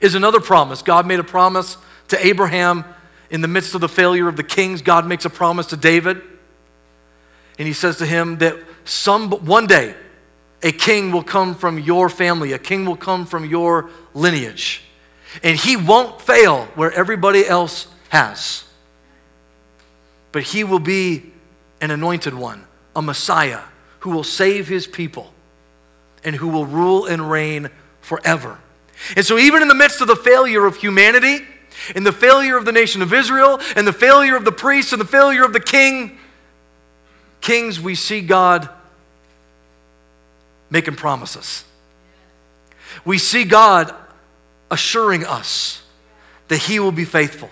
[0.00, 0.80] is another promise.
[0.80, 1.76] God made a promise
[2.08, 2.84] to Abraham
[3.28, 4.80] in the midst of the failure of the kings.
[4.80, 6.22] God makes a promise to David.
[7.58, 9.96] And he says to him that some one day
[10.62, 14.82] a king will come from your family, a king will come from your lineage.
[15.42, 18.64] And he won't fail where everybody else has.
[20.32, 21.30] but he will be
[21.80, 22.64] an anointed one,
[22.96, 23.60] a Messiah
[24.00, 25.32] who will save his people
[26.24, 27.68] and who will rule and reign
[28.00, 28.58] forever.
[29.16, 31.44] And so, even in the midst of the failure of humanity,
[31.94, 35.00] in the failure of the nation of Israel, and the failure of the priests, and
[35.00, 36.18] the failure of the king,
[37.40, 38.68] kings, we see God
[40.70, 41.64] making promises.
[43.04, 43.94] We see God
[44.72, 45.82] assuring us
[46.48, 47.50] that He will be faithful,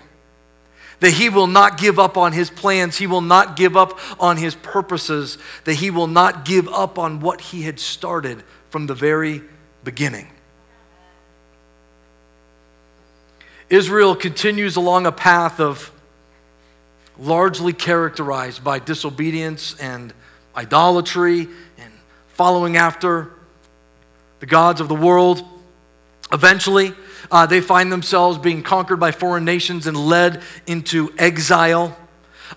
[0.99, 4.37] that He will not give up on His plans, He will not give up on
[4.37, 8.95] His purposes, that He will not give up on what He had started from the
[8.95, 9.43] very
[9.83, 10.29] beginning.
[13.69, 15.91] Israel continues along a path of
[17.17, 20.11] largely characterized by disobedience and
[20.55, 21.47] idolatry
[21.77, 21.93] and
[22.29, 23.31] following after
[24.39, 25.43] the gods of the world.
[26.33, 26.93] Eventually,
[27.31, 31.97] uh, they find themselves being conquered by foreign nations and led into exile.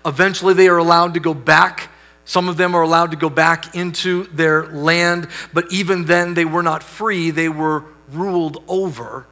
[0.05, 1.89] Eventually, they are allowed to go back.
[2.25, 6.45] Some of them are allowed to go back into their land, but even then, they
[6.45, 7.31] were not free.
[7.31, 9.25] They were ruled over.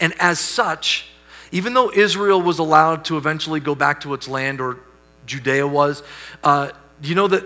[0.00, 1.10] And as such,
[1.52, 4.78] even though Israel was allowed to eventually go back to its land, or
[5.26, 6.02] Judea was,
[6.42, 6.70] uh,
[7.02, 7.44] you know that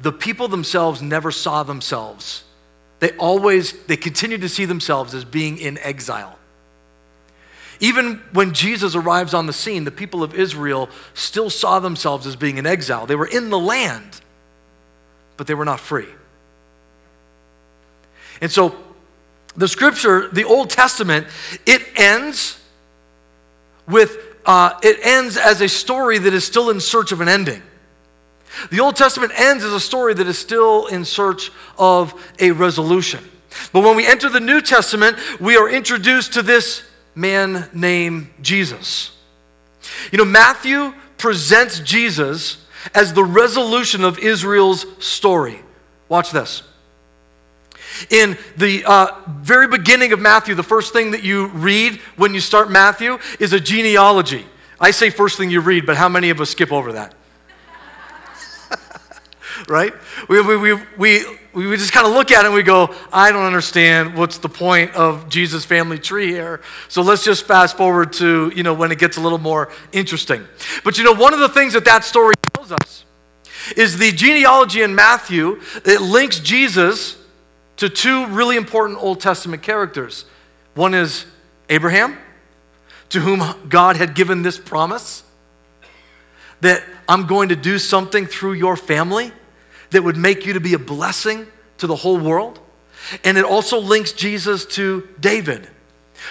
[0.00, 2.44] the people themselves never saw themselves.
[3.00, 6.37] They always, they continued to see themselves as being in exile.
[7.80, 12.34] Even when Jesus arrives on the scene, the people of Israel still saw themselves as
[12.34, 13.06] being in exile.
[13.06, 14.20] They were in the land,
[15.36, 16.08] but they were not free.
[18.40, 18.76] And so
[19.56, 21.26] the scripture, the Old Testament,
[21.66, 22.60] it ends
[23.86, 27.62] with, uh, it ends as a story that is still in search of an ending.
[28.70, 33.22] The Old Testament ends as a story that is still in search of a resolution.
[33.72, 36.87] But when we enter the New Testament, we are introduced to this
[37.18, 39.10] man named Jesus.
[40.12, 42.64] You know, Matthew presents Jesus
[42.94, 45.58] as the resolution of Israel's story.
[46.08, 46.62] Watch this.
[48.10, 52.40] In the uh, very beginning of Matthew, the first thing that you read when you
[52.40, 54.46] start Matthew is a genealogy.
[54.78, 57.14] I say first thing you read, but how many of us skip over that?
[59.68, 59.92] right?
[60.28, 61.24] We, we, we, we,
[61.66, 64.48] we just kind of look at it and we go, I don't understand what's the
[64.48, 66.60] point of Jesus' family tree here.
[66.88, 70.46] So let's just fast forward to, you know, when it gets a little more interesting.
[70.84, 73.04] But you know, one of the things that that story tells us
[73.76, 77.16] is the genealogy in Matthew, it links Jesus
[77.76, 80.24] to two really important Old Testament characters.
[80.74, 81.26] One is
[81.68, 82.18] Abraham,
[83.10, 85.22] to whom God had given this promise
[86.60, 89.32] that I'm going to do something through your family
[89.90, 91.46] that would make you to be a blessing
[91.78, 92.60] to the whole world.
[93.24, 95.68] And it also links Jesus to David,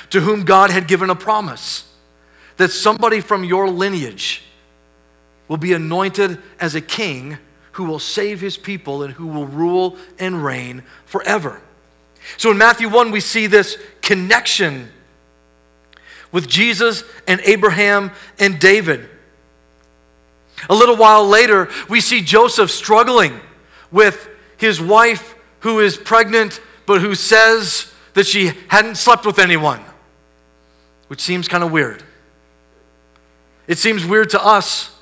[0.09, 1.91] to whom God had given a promise
[2.57, 4.43] that somebody from your lineage
[5.47, 7.37] will be anointed as a king
[7.73, 11.61] who will save his people and who will rule and reign forever.
[12.35, 14.91] So in Matthew 1, we see this connection
[16.31, 19.09] with Jesus and Abraham and David.
[20.69, 23.39] A little while later, we see Joseph struggling
[23.91, 29.81] with his wife who is pregnant, but who says that she hadn't slept with anyone,
[31.07, 32.03] which seems kind of weird.
[33.67, 34.95] It seems weird to us.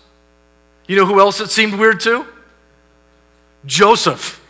[0.88, 2.26] You know who else it seemed weird to?
[3.66, 4.45] Joseph.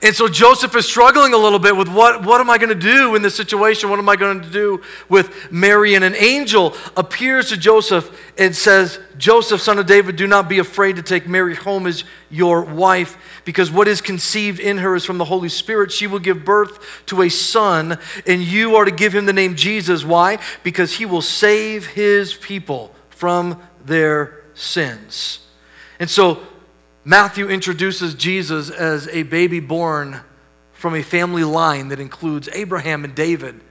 [0.00, 2.74] And so Joseph is struggling a little bit with what, what am I going to
[2.74, 3.90] do in this situation?
[3.90, 5.96] What am I going to do with Mary?
[5.96, 10.60] And an angel appears to Joseph and says, Joseph, son of David, do not be
[10.60, 15.04] afraid to take Mary home as your wife, because what is conceived in her is
[15.04, 15.90] from the Holy Spirit.
[15.90, 19.56] She will give birth to a son, and you are to give him the name
[19.56, 20.04] Jesus.
[20.04, 20.38] Why?
[20.62, 25.40] Because he will save his people from their sins.
[25.98, 26.46] And so
[27.08, 30.20] Matthew introduces Jesus as a baby born
[30.74, 33.62] from a family line that includes Abraham and David.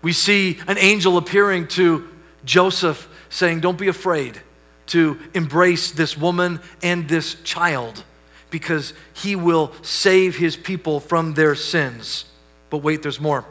[0.00, 2.08] We see an angel appearing to
[2.44, 4.40] Joseph saying, Don't be afraid
[4.86, 8.04] to embrace this woman and this child
[8.50, 12.26] because he will save his people from their sins.
[12.70, 13.44] But wait, there's more.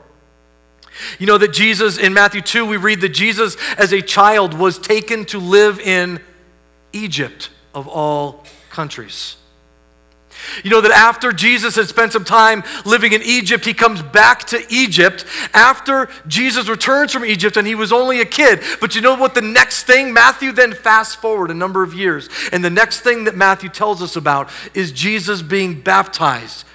[1.20, 4.80] You know that Jesus, in Matthew 2, we read that Jesus as a child was
[4.80, 6.22] taken to live in
[6.93, 8.45] Egypt of all
[8.76, 9.38] countries.
[10.63, 14.43] You know that after Jesus had spent some time living in Egypt, he comes back
[14.47, 18.61] to Egypt after Jesus returns from Egypt and he was only a kid.
[18.82, 20.13] But you know what the next thing?
[20.13, 22.30] Matthew then fast forward a number of years.
[22.51, 26.65] And the next thing that Matthew tells us about is Jesus being baptized.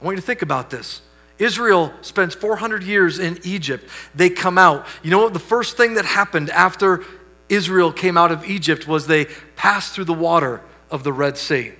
[0.00, 1.00] I want you to think about this.
[1.38, 3.88] Israel spends 400 years in Egypt.
[4.14, 4.86] They come out.
[5.02, 5.32] You know what?
[5.32, 7.04] The first thing that happened after
[7.48, 9.26] Israel came out of Egypt was they
[9.56, 11.72] passed through the water of the Red Sea.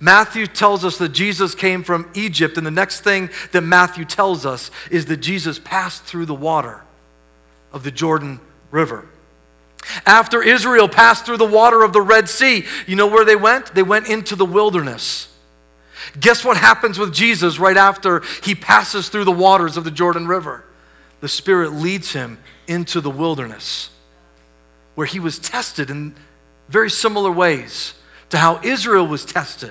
[0.00, 4.46] Matthew tells us that Jesus came from Egypt, and the next thing that Matthew tells
[4.46, 6.82] us is that Jesus passed through the water
[7.72, 8.40] of the Jordan
[8.70, 9.06] River.
[10.06, 13.74] After Israel passed through the water of the Red Sea, you know where they went?
[13.74, 15.34] They went into the wilderness.
[16.18, 20.28] Guess what happens with Jesus right after he passes through the waters of the Jordan
[20.28, 20.64] River?
[21.20, 22.38] The Spirit leads him
[22.68, 23.90] into the wilderness
[24.98, 26.12] where he was tested in
[26.68, 27.94] very similar ways
[28.30, 29.70] to how Israel was tested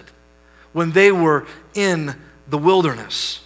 [0.72, 2.16] when they were in
[2.48, 3.42] the wilderness.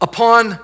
[0.00, 0.58] Upon,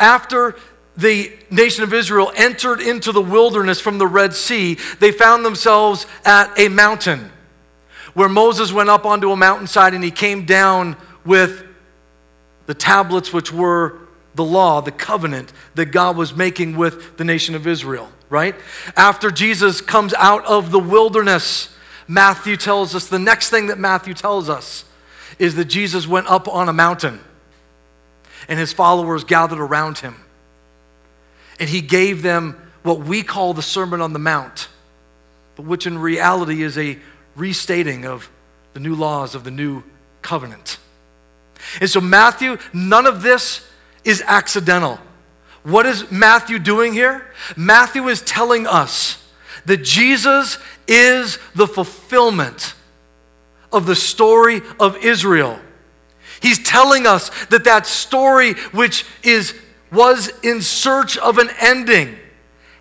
[0.00, 0.56] after
[0.96, 6.06] the nation of Israel entered into the wilderness from the Red Sea, they found themselves
[6.24, 7.30] at a mountain
[8.14, 11.62] where Moses went up onto a mountainside and he came down with
[12.64, 13.98] the tablets, which were
[14.34, 18.54] the law, the covenant that God was making with the nation of Israel, right?
[18.96, 21.74] After Jesus comes out of the wilderness,
[22.08, 24.84] Matthew tells us the next thing that Matthew tells us
[25.38, 27.20] is that Jesus went up on a mountain
[28.48, 30.16] and his followers gathered around him
[31.58, 34.68] and he gave them what we call the Sermon on the Mount,
[35.56, 36.98] but which in reality is a
[37.36, 38.30] restating of
[38.74, 39.82] the new laws of the new
[40.20, 40.78] covenant.
[41.80, 43.66] And so, Matthew, none of this
[44.04, 44.98] is accidental.
[45.62, 47.26] What is Matthew doing here?
[47.56, 49.26] Matthew is telling us
[49.66, 52.74] that Jesus is the fulfillment
[53.72, 55.58] of the story of Israel.
[56.40, 59.54] He's telling us that that story, which is
[59.90, 62.16] was in search of an ending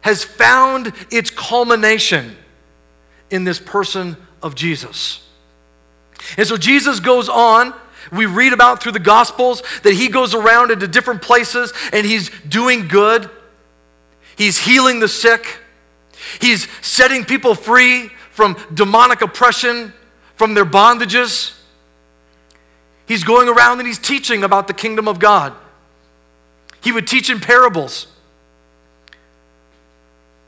[0.02, 2.36] has found its culmination
[3.30, 5.26] in this person of Jesus.
[6.38, 7.74] And so Jesus goes on.
[8.14, 12.30] We read about through the Gospels that he goes around into different places and he's
[12.42, 13.30] doing good.
[14.38, 15.60] He's healing the sick.
[16.40, 19.94] He's setting people free from demonic oppression,
[20.36, 21.60] from their bondages.
[23.06, 25.54] He's going around and he's teaching about the kingdom of God.
[26.82, 28.08] He would teach in parables.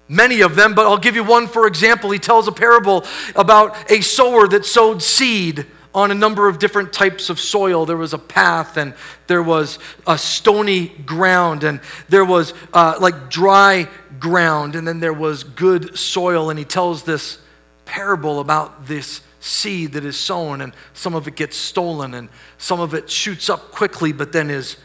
[0.08, 2.12] Many of them, but I'll give you one for example.
[2.12, 3.06] He tells a parable
[3.36, 5.66] about a sower that sowed seed
[5.96, 7.86] on a number of different types of soil.
[7.86, 8.94] There was a path, and
[9.28, 11.80] there was a stony ground, and
[12.10, 13.88] there was uh, like dry
[14.20, 16.50] ground, and then there was good soil.
[16.50, 17.40] And he tells this
[17.86, 22.28] parable about this seed that is sown, and some of it gets stolen, and
[22.58, 24.76] some of it shoots up quickly, but then is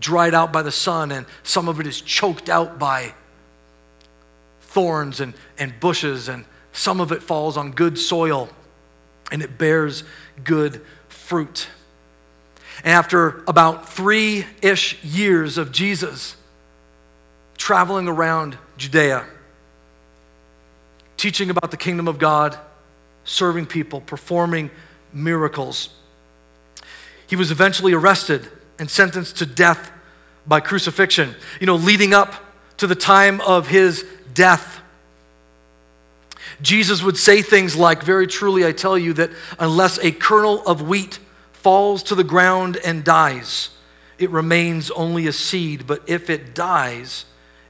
[0.00, 3.14] dried out by the sun, and some of it is choked out by
[4.60, 8.48] thorns and, and bushes, and some of it falls on good soil
[9.34, 10.04] and it bears
[10.44, 11.66] good fruit.
[12.84, 16.36] And after about three ish years of Jesus
[17.56, 19.26] traveling around Judea,
[21.16, 22.56] teaching about the kingdom of God,
[23.24, 24.70] serving people, performing
[25.12, 25.88] miracles,
[27.26, 29.90] he was eventually arrested and sentenced to death
[30.46, 31.34] by crucifixion.
[31.58, 32.34] You know, leading up
[32.76, 34.80] to the time of his death,
[36.64, 40.82] Jesus would say things like, Very truly, I tell you that unless a kernel of
[40.82, 41.18] wheat
[41.52, 43.70] falls to the ground and dies,
[44.18, 47.26] it remains only a seed, but if it dies,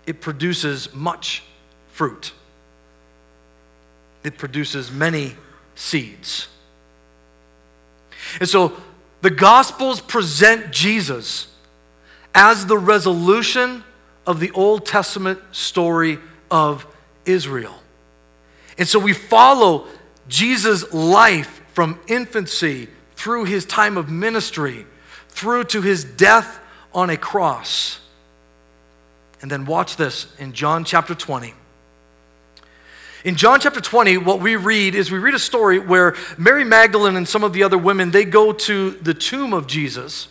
[0.06, 1.42] it produces much
[1.88, 2.32] fruit.
[4.22, 5.36] It produces many
[5.74, 6.48] seeds.
[8.40, 8.76] And so
[9.22, 11.48] the Gospels present Jesus
[12.34, 13.84] as the resolution
[14.26, 16.18] of the Old Testament story
[16.50, 16.86] of
[17.24, 17.83] Israel.
[18.78, 19.86] And so we follow
[20.28, 24.86] Jesus' life from infancy through his time of ministry,
[25.28, 26.60] through to his death
[26.92, 28.00] on a cross.
[29.42, 31.54] And then watch this in John chapter 20.
[33.24, 37.16] In John chapter 20, what we read is we read a story where Mary Magdalene
[37.16, 40.28] and some of the other women, they go to the tomb of Jesus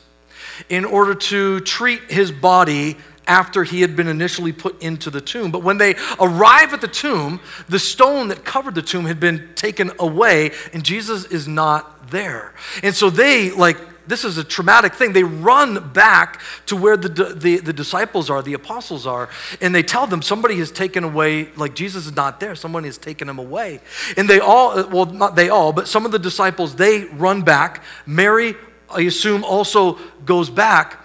[0.69, 5.51] in order to treat his body after he had been initially put into the tomb.
[5.51, 9.49] But when they arrive at the tomb, the stone that covered the tomb had been
[9.55, 12.53] taken away, and Jesus is not there.
[12.81, 15.13] And so they, like, this is a traumatic thing.
[15.13, 19.29] They run back to where the, the, the, disciples are, the apostles are,
[19.61, 22.97] and they tell them somebody has taken away, like Jesus is not there, someone has
[22.97, 23.79] taken him away.
[24.17, 27.43] And they all, uh, well, not they all, but some of the disciples, they run
[27.43, 27.83] back.
[28.05, 28.55] Mary,
[28.89, 30.99] I assume, also goes back.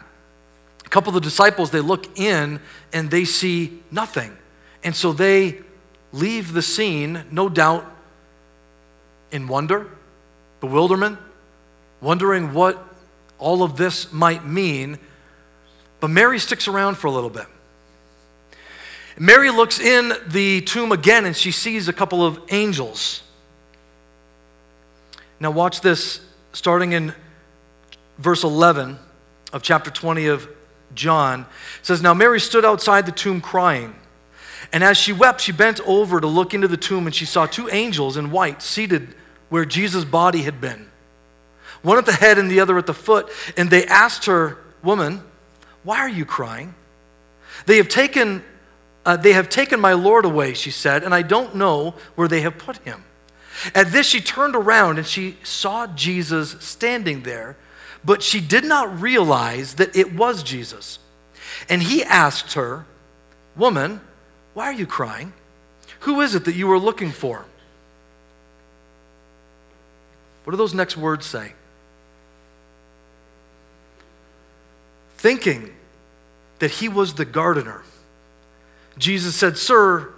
[0.88, 2.60] A couple of the disciples, they look in
[2.94, 4.34] and they see nothing.
[4.82, 5.58] And so they
[6.12, 7.84] leave the scene, no doubt,
[9.30, 9.86] in wonder
[10.60, 11.18] bewilderment,
[12.00, 12.82] wondering what
[13.38, 14.98] all of this might mean.
[16.00, 17.44] But Mary sticks around for a little bit.
[19.18, 23.22] Mary looks in the tomb again and she sees a couple of angels.
[25.38, 26.22] Now, watch this
[26.54, 27.12] starting in
[28.16, 28.98] verse 11
[29.52, 30.48] of chapter 20 of
[30.94, 31.46] John.
[31.82, 33.94] Says, Now Mary stood outside the tomb crying.
[34.72, 37.46] And as she wept, she bent over to look into the tomb and she saw
[37.46, 39.14] two angels in white seated
[39.48, 40.88] where Jesus' body had been,
[41.80, 43.30] one at the head and the other at the foot.
[43.56, 45.22] And they asked her, Woman,
[45.84, 46.74] why are you crying?
[47.66, 48.44] They have taken,
[49.06, 52.42] uh, they have taken my Lord away, she said, and I don't know where they
[52.42, 53.04] have put him.
[53.74, 57.56] At this, she turned around and she saw Jesus standing there,
[58.04, 60.98] but she did not realize that it was Jesus.
[61.68, 62.86] And he asked her,
[63.56, 64.00] Woman,
[64.54, 65.32] why are you crying?
[66.00, 67.44] Who is it that you are looking for?
[70.44, 71.52] What do those next words say?
[75.16, 75.74] Thinking
[76.60, 77.82] that he was the gardener,
[78.96, 80.12] Jesus said, Sir,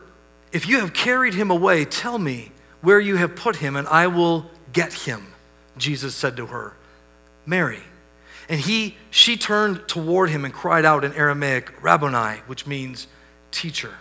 [0.52, 4.06] if you have carried him away, tell me where you have put him, and I
[4.06, 5.28] will get him.
[5.76, 6.74] Jesus said to her,
[7.46, 7.82] Mary.
[8.48, 13.06] And he, she turned toward him and cried out in Aramaic, Rabboni, which means
[13.50, 13.94] teacher.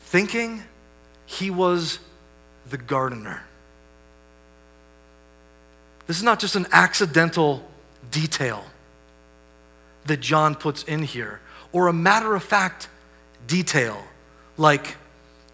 [0.00, 0.64] Thinking
[1.26, 1.98] he was
[2.68, 3.44] the gardener.
[6.06, 7.66] This is not just an accidental
[8.10, 8.64] detail
[10.06, 11.40] that John puts in here,
[11.72, 12.88] or a matter of fact
[13.46, 14.04] detail
[14.56, 14.96] like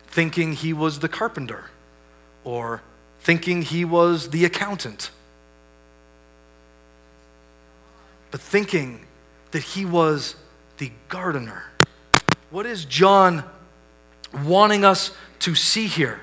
[0.07, 1.71] thinking he was the carpenter
[2.45, 2.83] or
[3.21, 5.11] thinking he was the accountant,
[8.31, 9.05] but thinking
[9.51, 10.37] that he was
[10.79, 11.65] the gardener.
[12.51, 13.45] What is John
[14.45, 16.21] wanting us to see here?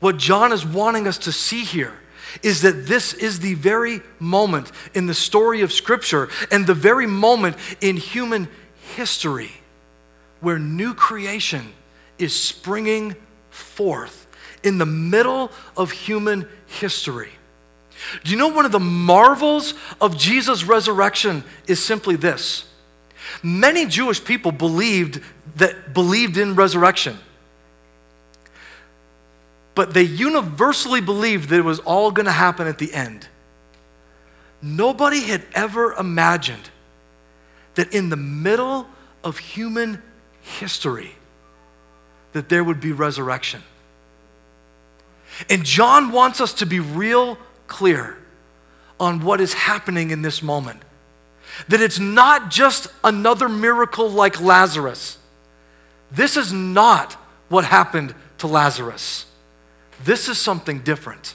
[0.00, 2.00] What John is wanting us to see here
[2.42, 7.06] is that this is the very moment in the story of Scripture and the very
[7.06, 8.48] moment in human
[8.96, 9.52] history
[10.40, 11.72] where new creation
[12.18, 13.16] is springing
[13.50, 14.26] forth
[14.62, 17.32] in the middle of human history.
[18.24, 22.64] Do you know one of the marvels of Jesus' resurrection is simply this?
[23.42, 25.22] Many Jewish people believed
[25.56, 27.18] that believed in resurrection.
[29.74, 33.28] But they universally believed that it was all going to happen at the end.
[34.60, 36.70] Nobody had ever imagined
[37.74, 38.88] that in the middle
[39.22, 40.02] of human
[40.40, 41.14] history,
[42.32, 43.62] that there would be resurrection.
[45.48, 47.38] And John wants us to be real
[47.68, 48.18] clear
[48.98, 50.82] on what is happening in this moment.
[51.68, 55.18] That it's not just another miracle like Lazarus.
[56.10, 57.14] This is not
[57.48, 59.26] what happened to Lazarus.
[60.04, 61.34] This is something different.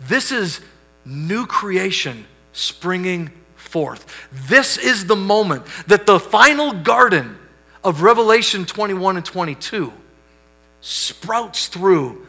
[0.00, 0.60] This is
[1.04, 4.28] new creation springing forth.
[4.30, 7.38] This is the moment that the final garden
[7.82, 9.92] of Revelation 21 and 22
[10.80, 12.26] sprouts through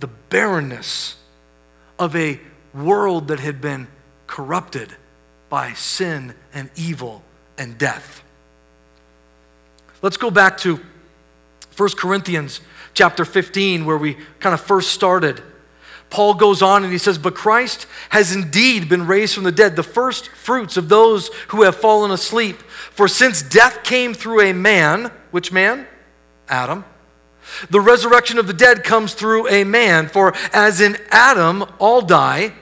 [0.00, 1.16] the barrenness
[2.02, 2.40] of a
[2.74, 3.86] world that had been
[4.26, 4.94] corrupted
[5.48, 7.22] by sin and evil
[7.56, 8.22] and death.
[10.00, 10.80] Let's go back to
[11.76, 12.60] 1 Corinthians
[12.94, 15.42] chapter 15 where we kind of first started.
[16.10, 19.76] Paul goes on and he says, But Christ has indeed been raised from the dead,
[19.76, 22.56] the first fruits of those who have fallen asleep.
[22.56, 25.86] For since death came through a man, which man?
[26.48, 26.84] Adam.
[27.70, 30.08] The resurrection of the dead comes through a man.
[30.08, 32.52] For as in Adam all die,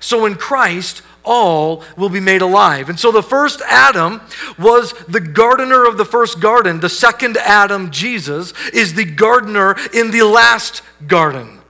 [0.00, 2.88] so in Christ all will be made alive.
[2.88, 4.20] And so the first Adam
[4.58, 6.80] was the gardener of the first garden.
[6.80, 11.60] The second Adam, Jesus, is the gardener in the last garden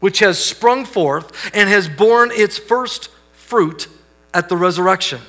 [0.00, 3.88] which has sprung forth and has borne its first fruit
[4.32, 5.20] at the resurrection.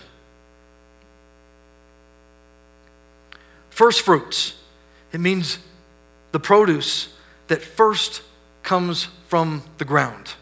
[3.70, 4.55] First fruits,
[5.11, 5.59] it means
[6.32, 7.13] the produce
[7.47, 8.21] that first
[8.63, 10.34] comes from the ground.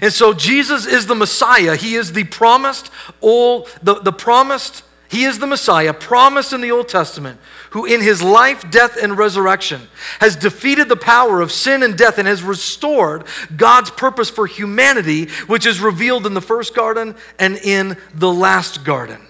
[0.00, 1.76] And so Jesus is the Messiah.
[1.76, 6.70] He is the promised all the, the promised he is the Messiah promised in the
[6.70, 7.38] Old Testament,
[7.72, 9.82] who in his life, death, and resurrection
[10.20, 15.26] has defeated the power of sin and death and has restored God's purpose for humanity,
[15.48, 19.20] which is revealed in the first garden and in the last garden.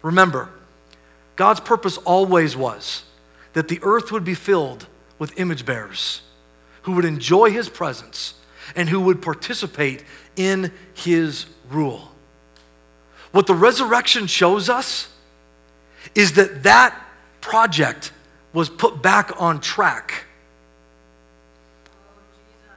[0.00, 0.48] Remember,
[1.36, 3.04] God's purpose always was
[3.52, 4.86] that the earth would be filled
[5.18, 6.22] with image bearers
[6.82, 8.34] who would enjoy his presence
[8.74, 12.10] and who would participate in his rule.
[13.32, 15.08] What the resurrection shows us
[16.14, 16.98] is that that
[17.40, 18.12] project
[18.52, 20.24] was put back on track.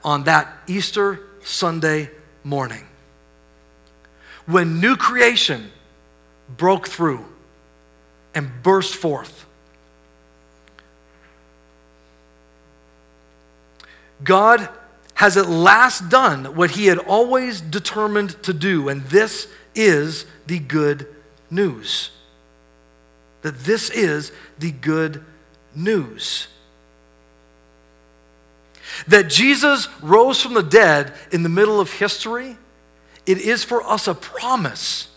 [0.04, 2.10] on that Easter Sunday
[2.44, 2.86] morning
[4.46, 5.72] when new creation
[6.58, 7.26] broke through
[8.40, 9.46] and burst forth.
[14.24, 14.70] God
[15.16, 20.58] has at last done what he had always determined to do, and this is the
[20.58, 21.06] good
[21.52, 22.12] news.
[23.42, 25.22] That this is the good
[25.76, 26.48] news.
[29.10, 32.58] That Jesus rose from the dead in the middle of history,
[33.26, 35.09] it is for us a promise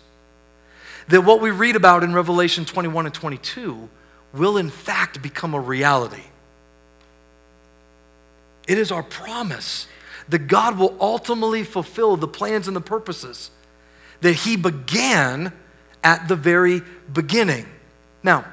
[1.13, 3.91] that what we read about in Revelation 21 and 22
[4.33, 6.25] will in fact become a reality.
[8.67, 9.89] It is our promise
[10.31, 13.51] that God will ultimately fulfill the plans and the purposes
[14.23, 15.53] that He began
[16.03, 16.81] at the very
[17.13, 17.67] beginning.
[18.23, 18.47] Now,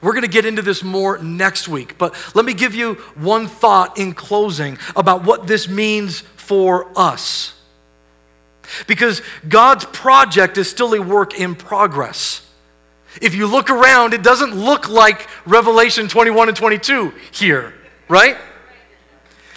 [0.00, 3.46] we're going to get into this more next week, but let me give you one
[3.46, 7.54] thought in closing about what this means for us.
[8.86, 12.44] Because God's project is still a work in progress.
[13.20, 17.74] If you look around, it doesn't look like Revelation 21 and 22 here,
[18.08, 18.36] right?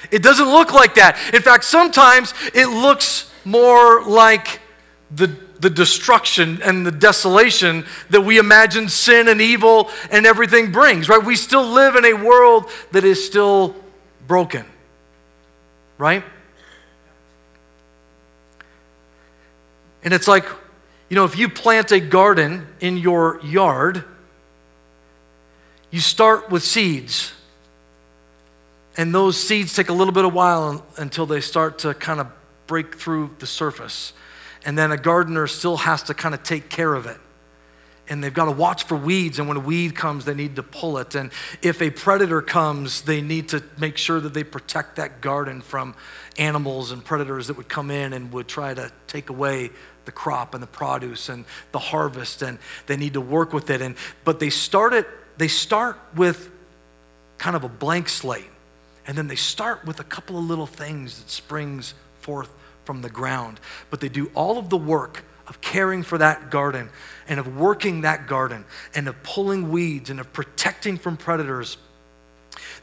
[0.09, 1.17] It doesn't look like that.
[1.33, 4.59] In fact, sometimes it looks more like
[5.09, 5.27] the,
[5.59, 11.23] the destruction and the desolation that we imagine sin and evil and everything brings, right?
[11.23, 13.75] We still live in a world that is still
[14.27, 14.65] broken,
[15.97, 16.23] right?
[20.03, 20.45] And it's like,
[21.09, 24.03] you know, if you plant a garden in your yard,
[25.91, 27.33] you start with seeds.
[28.97, 32.27] And those seeds take a little bit of while until they start to kind of
[32.67, 34.13] break through the surface.
[34.63, 37.17] And then a gardener still has to kind of take care of it.
[38.07, 39.39] And they've got to watch for weeds.
[39.39, 41.15] And when a weed comes, they need to pull it.
[41.15, 41.31] And
[41.61, 45.95] if a predator comes, they need to make sure that they protect that garden from
[46.37, 49.69] animals and predators that would come in and would try to take away
[50.05, 52.57] the crop and the produce and the harvest and
[52.87, 53.81] they need to work with it.
[53.81, 55.07] And but they start it
[55.37, 56.51] they start with
[57.37, 58.49] kind of a blank slate.
[59.07, 62.53] And then they start with a couple of little things that springs forth
[62.85, 63.59] from the ground.
[63.89, 66.89] But they do all of the work of caring for that garden
[67.27, 71.77] and of working that garden and of pulling weeds and of protecting from predators.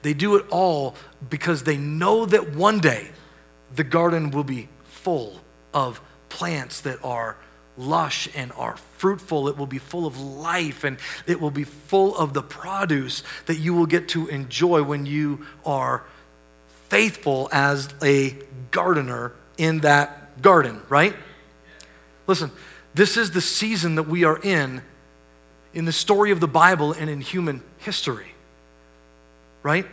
[0.02, 0.96] They do it all
[1.30, 3.10] because they know that one day
[3.74, 5.40] the garden will be full
[5.72, 7.36] of plants that are
[7.76, 9.48] lush and are fruitful.
[9.48, 13.56] It will be full of life and it will be full of the produce that
[13.56, 16.04] you will get to enjoy when you are
[16.88, 18.36] faithful as a
[18.70, 21.14] gardener in that garden, right?
[22.26, 22.50] Listen,
[22.94, 24.82] this is the season that we are in
[25.74, 28.34] in the story of the Bible and in human history,
[29.62, 29.86] right?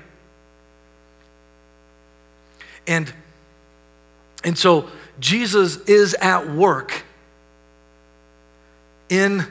[2.88, 3.14] And
[4.46, 4.88] and so
[5.20, 7.04] Jesus is at work
[9.10, 9.46] in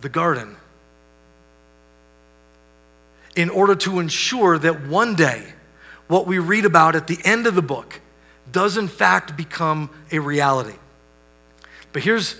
[0.00, 0.56] the garden
[3.36, 5.52] in order to ensure that one day
[6.08, 8.00] what we read about at the end of the book
[8.50, 10.76] does in fact become a reality.
[11.92, 12.36] But here's,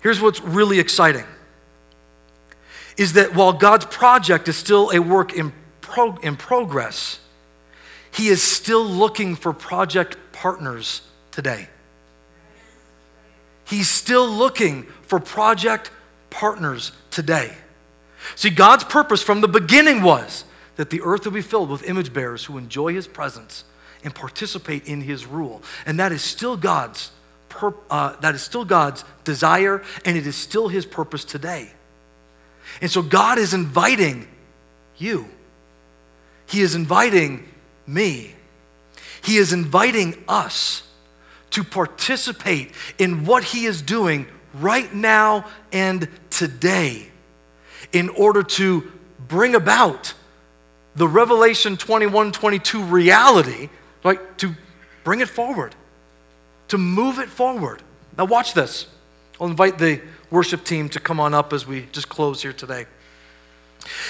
[0.00, 1.24] here's what's really exciting
[2.96, 7.20] is that while God's project is still a work in, pro, in progress,
[8.12, 11.68] he is still looking for project partners today.
[13.64, 15.90] He's still looking for project
[16.30, 17.54] partners today.
[18.36, 20.44] See, God's purpose from the beginning was
[20.76, 23.64] that the earth will be filled with image bearers who enjoy his presence
[24.04, 25.62] and participate in his rule.
[25.86, 27.10] And that is still God's
[27.90, 31.70] uh, that is still God's desire and it is still his purpose today.
[32.80, 34.26] And so God is inviting
[34.96, 35.28] you.
[36.46, 37.46] He is inviting
[37.86, 38.34] me.
[39.22, 40.82] He is inviting us
[41.50, 47.08] to participate in what He is doing right now and today
[47.92, 48.90] in order to
[49.28, 50.14] bring about
[50.94, 53.68] the Revelation 21 22 reality,
[54.04, 54.54] like to
[55.04, 55.74] bring it forward,
[56.68, 57.82] to move it forward.
[58.16, 58.86] Now, watch this.
[59.40, 62.86] I'll invite the worship team to come on up as we just close here today.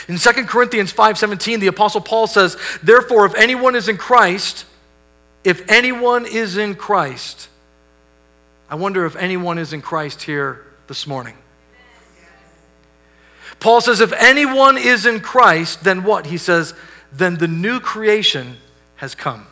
[0.08, 4.64] In 2 Corinthians 5:17, the apostle Paul says, "Therefore if anyone is in Christ,
[5.44, 7.48] if anyone is in Christ,
[8.68, 11.36] I wonder if anyone is in Christ here this morning.
[13.60, 16.26] Paul says, if anyone is in Christ, then what?
[16.26, 16.74] He says,
[17.12, 18.56] then the new creation
[18.96, 19.46] has come.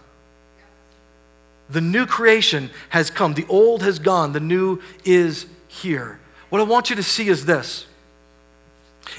[1.68, 3.34] The new creation has come.
[3.34, 4.32] The old has gone.
[4.32, 6.18] The new is here.
[6.48, 7.86] What I want you to see is this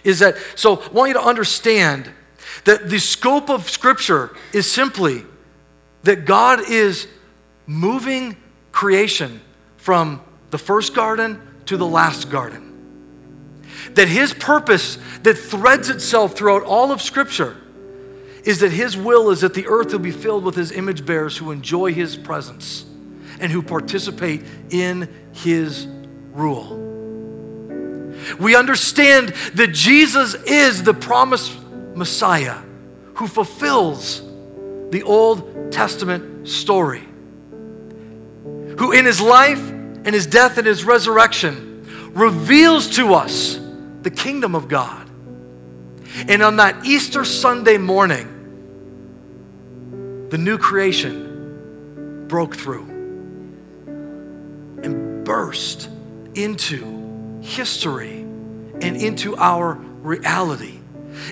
[0.03, 2.11] is that, so I want you to understand
[2.65, 5.23] That the scope of Scripture is simply
[6.03, 7.07] that God is
[7.65, 8.37] moving
[8.71, 9.41] creation
[9.77, 10.21] from
[10.51, 12.67] the first garden to the last garden.
[13.95, 17.57] That His purpose that threads itself throughout all of Scripture
[18.43, 21.37] is that His will is that the earth will be filled with His image bearers
[21.37, 22.85] who enjoy His presence
[23.39, 25.87] and who participate in His
[26.31, 26.80] rule.
[28.39, 31.57] We understand that Jesus is the promised
[31.95, 32.57] Messiah
[33.15, 34.21] who fulfills
[34.89, 37.03] the Old Testament story,
[38.77, 43.59] who in his life and his death and his resurrection reveals to us
[44.01, 45.09] the kingdom of God.
[46.27, 48.27] And on that Easter Sunday morning,
[50.29, 52.85] the new creation broke through
[54.83, 55.89] and burst
[56.33, 57.00] into
[57.41, 60.79] history and into our reality.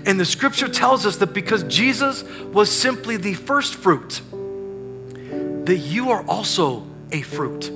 [0.05, 4.21] And the scripture tells us that because Jesus was simply the first fruit,
[5.65, 7.71] that you are also a fruit.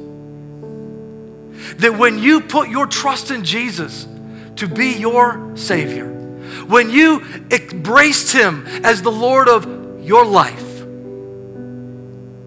[1.80, 4.08] That when you put your trust in Jesus
[4.58, 6.10] to be your Savior,
[6.68, 7.22] when you
[7.52, 9.66] embraced Him as the Lord of
[10.04, 10.84] your life,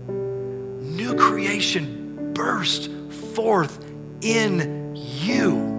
[0.09, 2.91] new creation burst
[3.35, 3.85] forth
[4.21, 5.76] in you.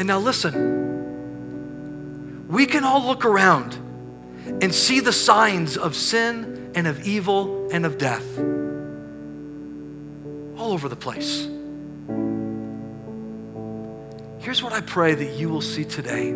[0.00, 0.56] And now listen,
[2.48, 3.74] we can all look around
[4.62, 8.38] and see the signs of sin and of evil and of death.
[10.58, 11.46] All over the place.
[14.42, 16.32] Here's what I pray that you will see today.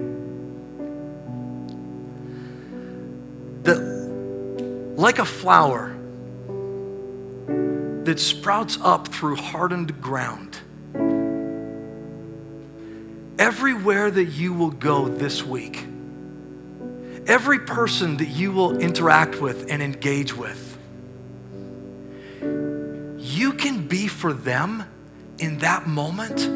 [3.63, 3.79] That,
[4.95, 5.97] like a flower
[8.05, 10.54] that sprouts up through hardened ground,
[13.39, 15.85] everywhere that you will go this week,
[17.27, 20.79] every person that you will interact with and engage with,
[23.19, 24.85] you can be for them
[25.39, 26.49] in that moment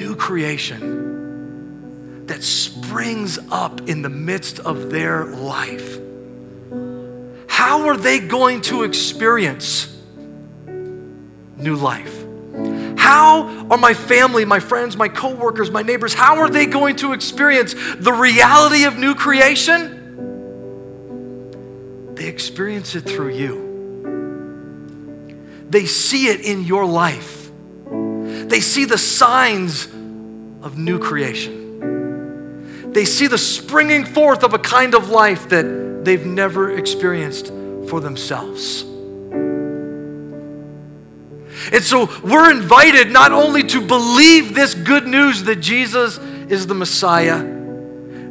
[0.00, 5.98] new creation that springs up in the midst of their life.
[7.48, 9.94] How are they going to experience
[10.66, 12.24] new life?
[12.96, 17.12] How are my family, my friends, my coworkers, my neighbors, how are they going to
[17.12, 19.96] experience the reality of new creation?
[22.14, 23.70] They experience it through you.
[25.70, 27.50] They see it in your life.
[27.88, 32.92] They see the signs of new creation.
[32.92, 37.46] They see the springing forth of a kind of life that they've never experienced
[37.88, 38.84] for themselves.
[41.72, 46.74] And so we're invited not only to believe this good news that Jesus is the
[46.74, 47.38] Messiah,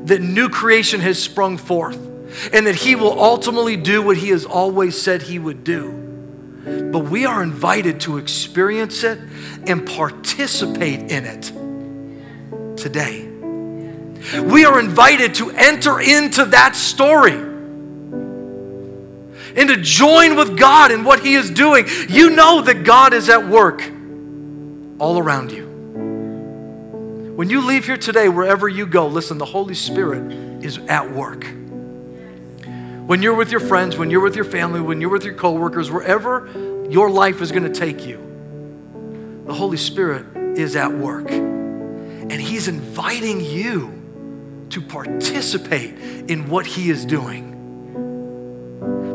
[0.05, 1.97] that new creation has sprung forth,
[2.53, 5.91] and that he will ultimately do what he has always said he would do.
[6.91, 9.19] But we are invited to experience it
[9.65, 11.51] and participate in it
[12.77, 13.27] today.
[14.41, 17.48] We are invited to enter into that story
[19.59, 21.85] and to join with God in what He is doing.
[22.07, 23.83] You know that God is at work
[24.99, 25.67] all around you.
[27.35, 30.31] When you leave here today, wherever you go, listen, the Holy Spirit
[30.63, 31.45] is at work.
[33.05, 35.91] When you're with your friends, when you're with your family, when you're with your coworkers,
[35.91, 36.49] wherever
[36.89, 41.29] your life is going to take you, the Holy Spirit is at work.
[41.31, 45.97] And He's inviting you to participate
[46.29, 47.58] in what He is doing.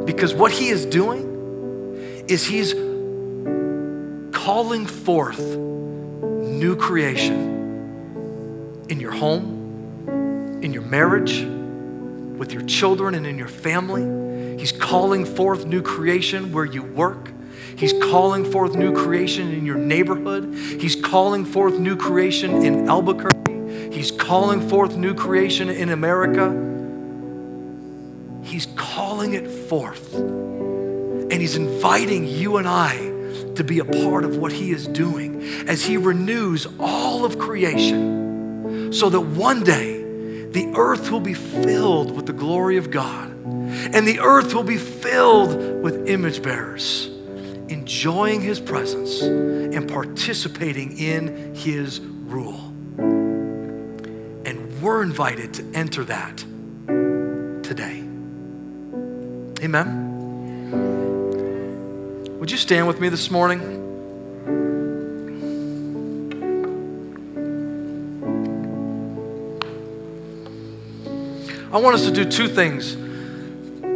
[0.05, 2.74] Because what he is doing is he's
[4.34, 11.42] calling forth new creation in your home, in your marriage,
[12.38, 14.59] with your children, and in your family.
[14.59, 17.30] He's calling forth new creation where you work.
[17.76, 20.55] He's calling forth new creation in your neighborhood.
[20.55, 23.92] He's calling forth new creation in Albuquerque.
[23.92, 26.74] He's calling forth new creation in America.
[29.25, 30.14] Calling it forth.
[30.16, 32.95] And He's inviting you and I
[33.55, 38.93] to be a part of what He is doing as He renews all of creation
[38.93, 40.03] so that one day
[40.51, 44.77] the earth will be filled with the glory of God and the earth will be
[44.77, 47.07] filled with image bearers
[47.70, 52.61] enjoying His presence and participating in His rule.
[54.45, 56.45] And we're invited to enter that
[57.64, 58.14] today.
[59.65, 60.69] Amen.
[62.39, 63.62] Would you stand with me this morning?
[71.73, 72.95] I want us to do two things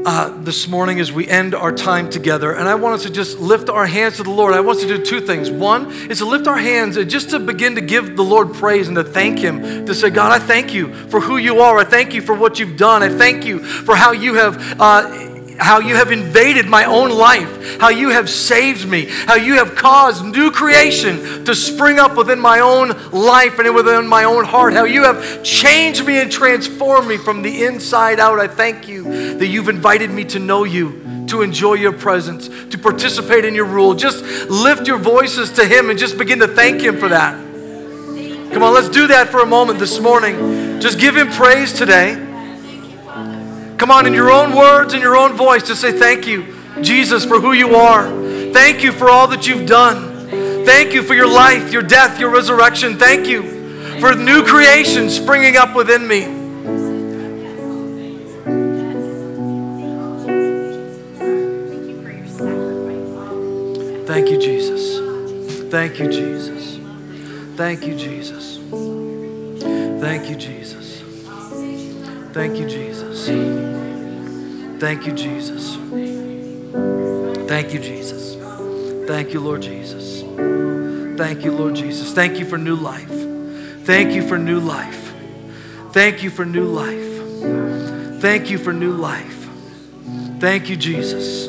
[0.07, 2.55] uh, this morning as we end our time together.
[2.55, 4.55] And I want us to just lift our hands to the Lord.
[4.55, 5.51] I want us to do two things.
[5.51, 8.89] One is to lift our hands and just to begin to give the Lord praise
[8.89, 11.77] and to thank Him, to say, God, I thank you for who you are.
[11.77, 13.03] I thank you for what you've done.
[13.03, 14.81] I thank you for how you have.
[14.81, 15.28] Uh,
[15.59, 19.75] how you have invaded my own life, how you have saved me, how you have
[19.75, 24.73] caused new creation to spring up within my own life and within my own heart,
[24.73, 28.39] how you have changed me and transformed me from the inside out.
[28.39, 32.79] I thank you that you've invited me to know you, to enjoy your presence, to
[32.79, 33.95] participate in your rule.
[33.95, 37.35] Just lift your voices to Him and just begin to thank Him for that.
[38.53, 40.81] Come on, let's do that for a moment this morning.
[40.81, 42.28] Just give Him praise today.
[43.79, 47.25] Come on, in your own words, in your own voice, to say thank you, Jesus,
[47.25, 48.09] for who you are.
[48.53, 50.29] Thank you for all that you've done.
[50.67, 52.99] Thank you for your life, your death, your resurrection.
[52.99, 56.23] Thank you for new creation springing up within me.
[64.07, 65.71] Thank you, Jesus.
[65.71, 66.79] Thank you, Jesus.
[67.57, 68.59] Thank you, Jesus.
[70.01, 71.03] Thank you, Jesus.
[72.33, 73.08] Thank you, Jesus.
[74.79, 75.77] Thank you, Jesus.
[77.49, 78.37] Thank you, Jesus.
[79.07, 80.23] Thank you, Lord Jesus.
[81.19, 82.13] Thank you, Lord Jesus.
[82.13, 83.11] Thank you for new life.
[83.85, 85.15] Thank you for new life.
[85.93, 88.21] Thank you for new life.
[88.21, 89.49] Thank you for new life.
[90.39, 91.49] Thank you, Jesus.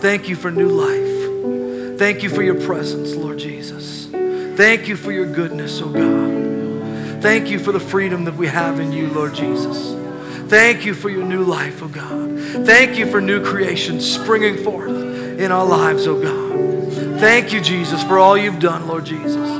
[0.00, 1.98] Thank you for new life.
[1.98, 4.06] Thank you for your presence, Lord Jesus.
[4.56, 7.22] Thank you for your goodness, oh God.
[7.22, 9.97] Thank you for the freedom that we have in you, Lord Jesus.
[10.48, 12.38] Thank you for your new life, oh God.
[12.66, 17.20] Thank you for new creation springing forth in our lives, oh God.
[17.20, 19.50] Thank you, Jesus, for all you've done, Lord Jesus.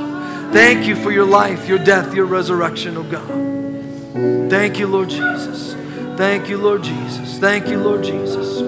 [0.51, 4.49] Thank you for your life, your death, your resurrection, oh God.
[4.49, 5.75] Thank you, Lord Jesus.
[6.17, 7.37] Thank you, Lord Jesus.
[7.37, 8.59] Thank you, Lord Jesus.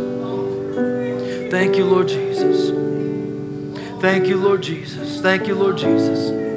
[1.51, 2.69] Thank you, Lord Jesus.
[3.99, 5.21] Thank you, Lord Jesus.
[5.21, 6.50] Thank you, Lord Jesus.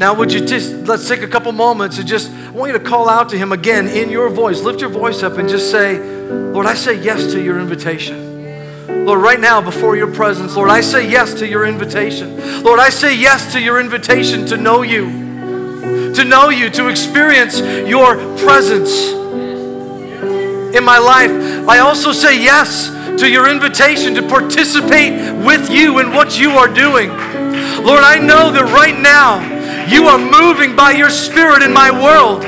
[0.00, 2.82] Now, would you just let's take a couple moments and just I want you to
[2.82, 4.62] call out to Him again in your voice.
[4.62, 9.04] Lift your voice up and just say, Lord, I say yes to your invitation.
[9.04, 12.62] Lord, right now before your presence, Lord, I say yes to your invitation.
[12.62, 17.60] Lord, I say yes to your invitation to know you, to know you, to experience
[17.60, 19.10] your presence
[20.74, 21.30] in my life.
[21.68, 22.88] I also say yes
[23.20, 25.12] to your invitation to participate
[25.44, 27.10] with you in what you are doing.
[27.84, 29.59] Lord, I know that right now,
[29.90, 32.44] you are moving by your spirit in my world.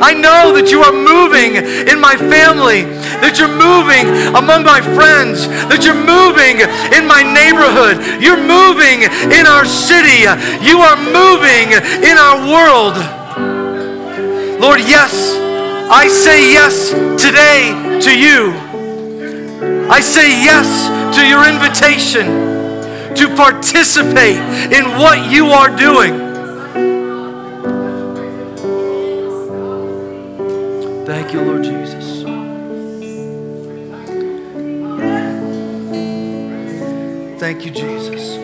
[0.00, 2.82] I know that you are moving in my family,
[3.22, 6.60] that you're moving among my friends, that you're moving
[6.92, 10.26] in my neighborhood, you're moving in our city,
[10.60, 12.96] you are moving in our world.
[14.60, 15.36] Lord, yes,
[15.88, 16.90] I say yes
[17.20, 17.72] today
[18.02, 18.52] to you.
[19.88, 22.26] I say yes to your invitation
[23.14, 24.42] to participate
[24.72, 26.25] in what you are doing.
[31.26, 32.22] Thank you, Lord Jesus.
[37.40, 38.36] Thank you, Jesus.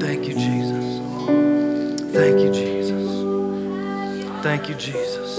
[0.00, 1.00] Thank you, Jesus.
[2.14, 4.42] Thank you, Jesus.
[4.42, 5.36] Thank you, Jesus.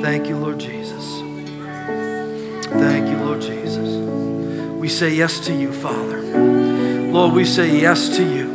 [0.00, 1.20] Thank you, Lord Jesus.
[2.68, 3.96] Thank you, Lord Jesus.
[4.78, 6.22] We say yes to you, Father.
[6.22, 8.46] Lord, we say yes to you.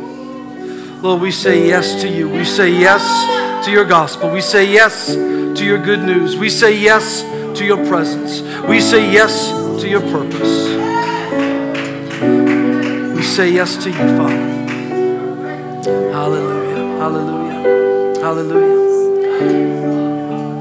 [1.02, 2.30] Lord, we say yes to you.
[2.30, 4.30] We say yes to your gospel.
[4.30, 6.36] We say yes to your good news.
[6.36, 7.22] We say yes
[7.58, 8.42] to your presence.
[8.68, 9.50] We say yes
[9.80, 10.76] to your purpose.
[13.16, 14.54] We say yes to you, Father.
[16.12, 16.98] Hallelujah.
[16.98, 18.20] Hallelujah.
[18.20, 18.76] Hallelujah.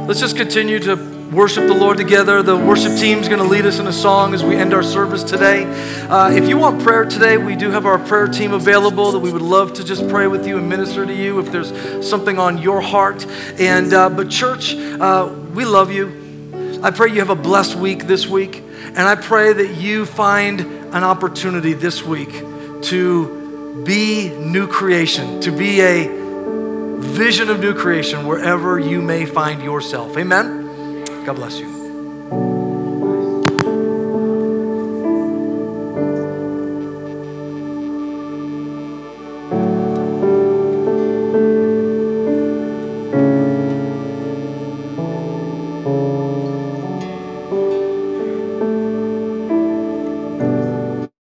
[0.07, 2.43] Let's just continue to worship the Lord together.
[2.43, 4.83] The worship team is going to lead us in a song as we end our
[4.83, 5.65] service today.
[6.07, 9.31] Uh, if you want prayer today, we do have our prayer team available that we
[9.31, 12.57] would love to just pray with you and minister to you if there's something on
[12.59, 13.25] your heart.
[13.59, 16.79] And uh, but church, uh, we love you.
[16.83, 20.61] I pray you have a blessed week this week, and I pray that you find
[20.61, 22.31] an opportunity this week
[22.83, 26.07] to be new creation, to be a
[26.99, 30.15] vision of new creation wherever you may find yourself.
[30.17, 30.64] Amen.
[31.25, 31.74] God bless you.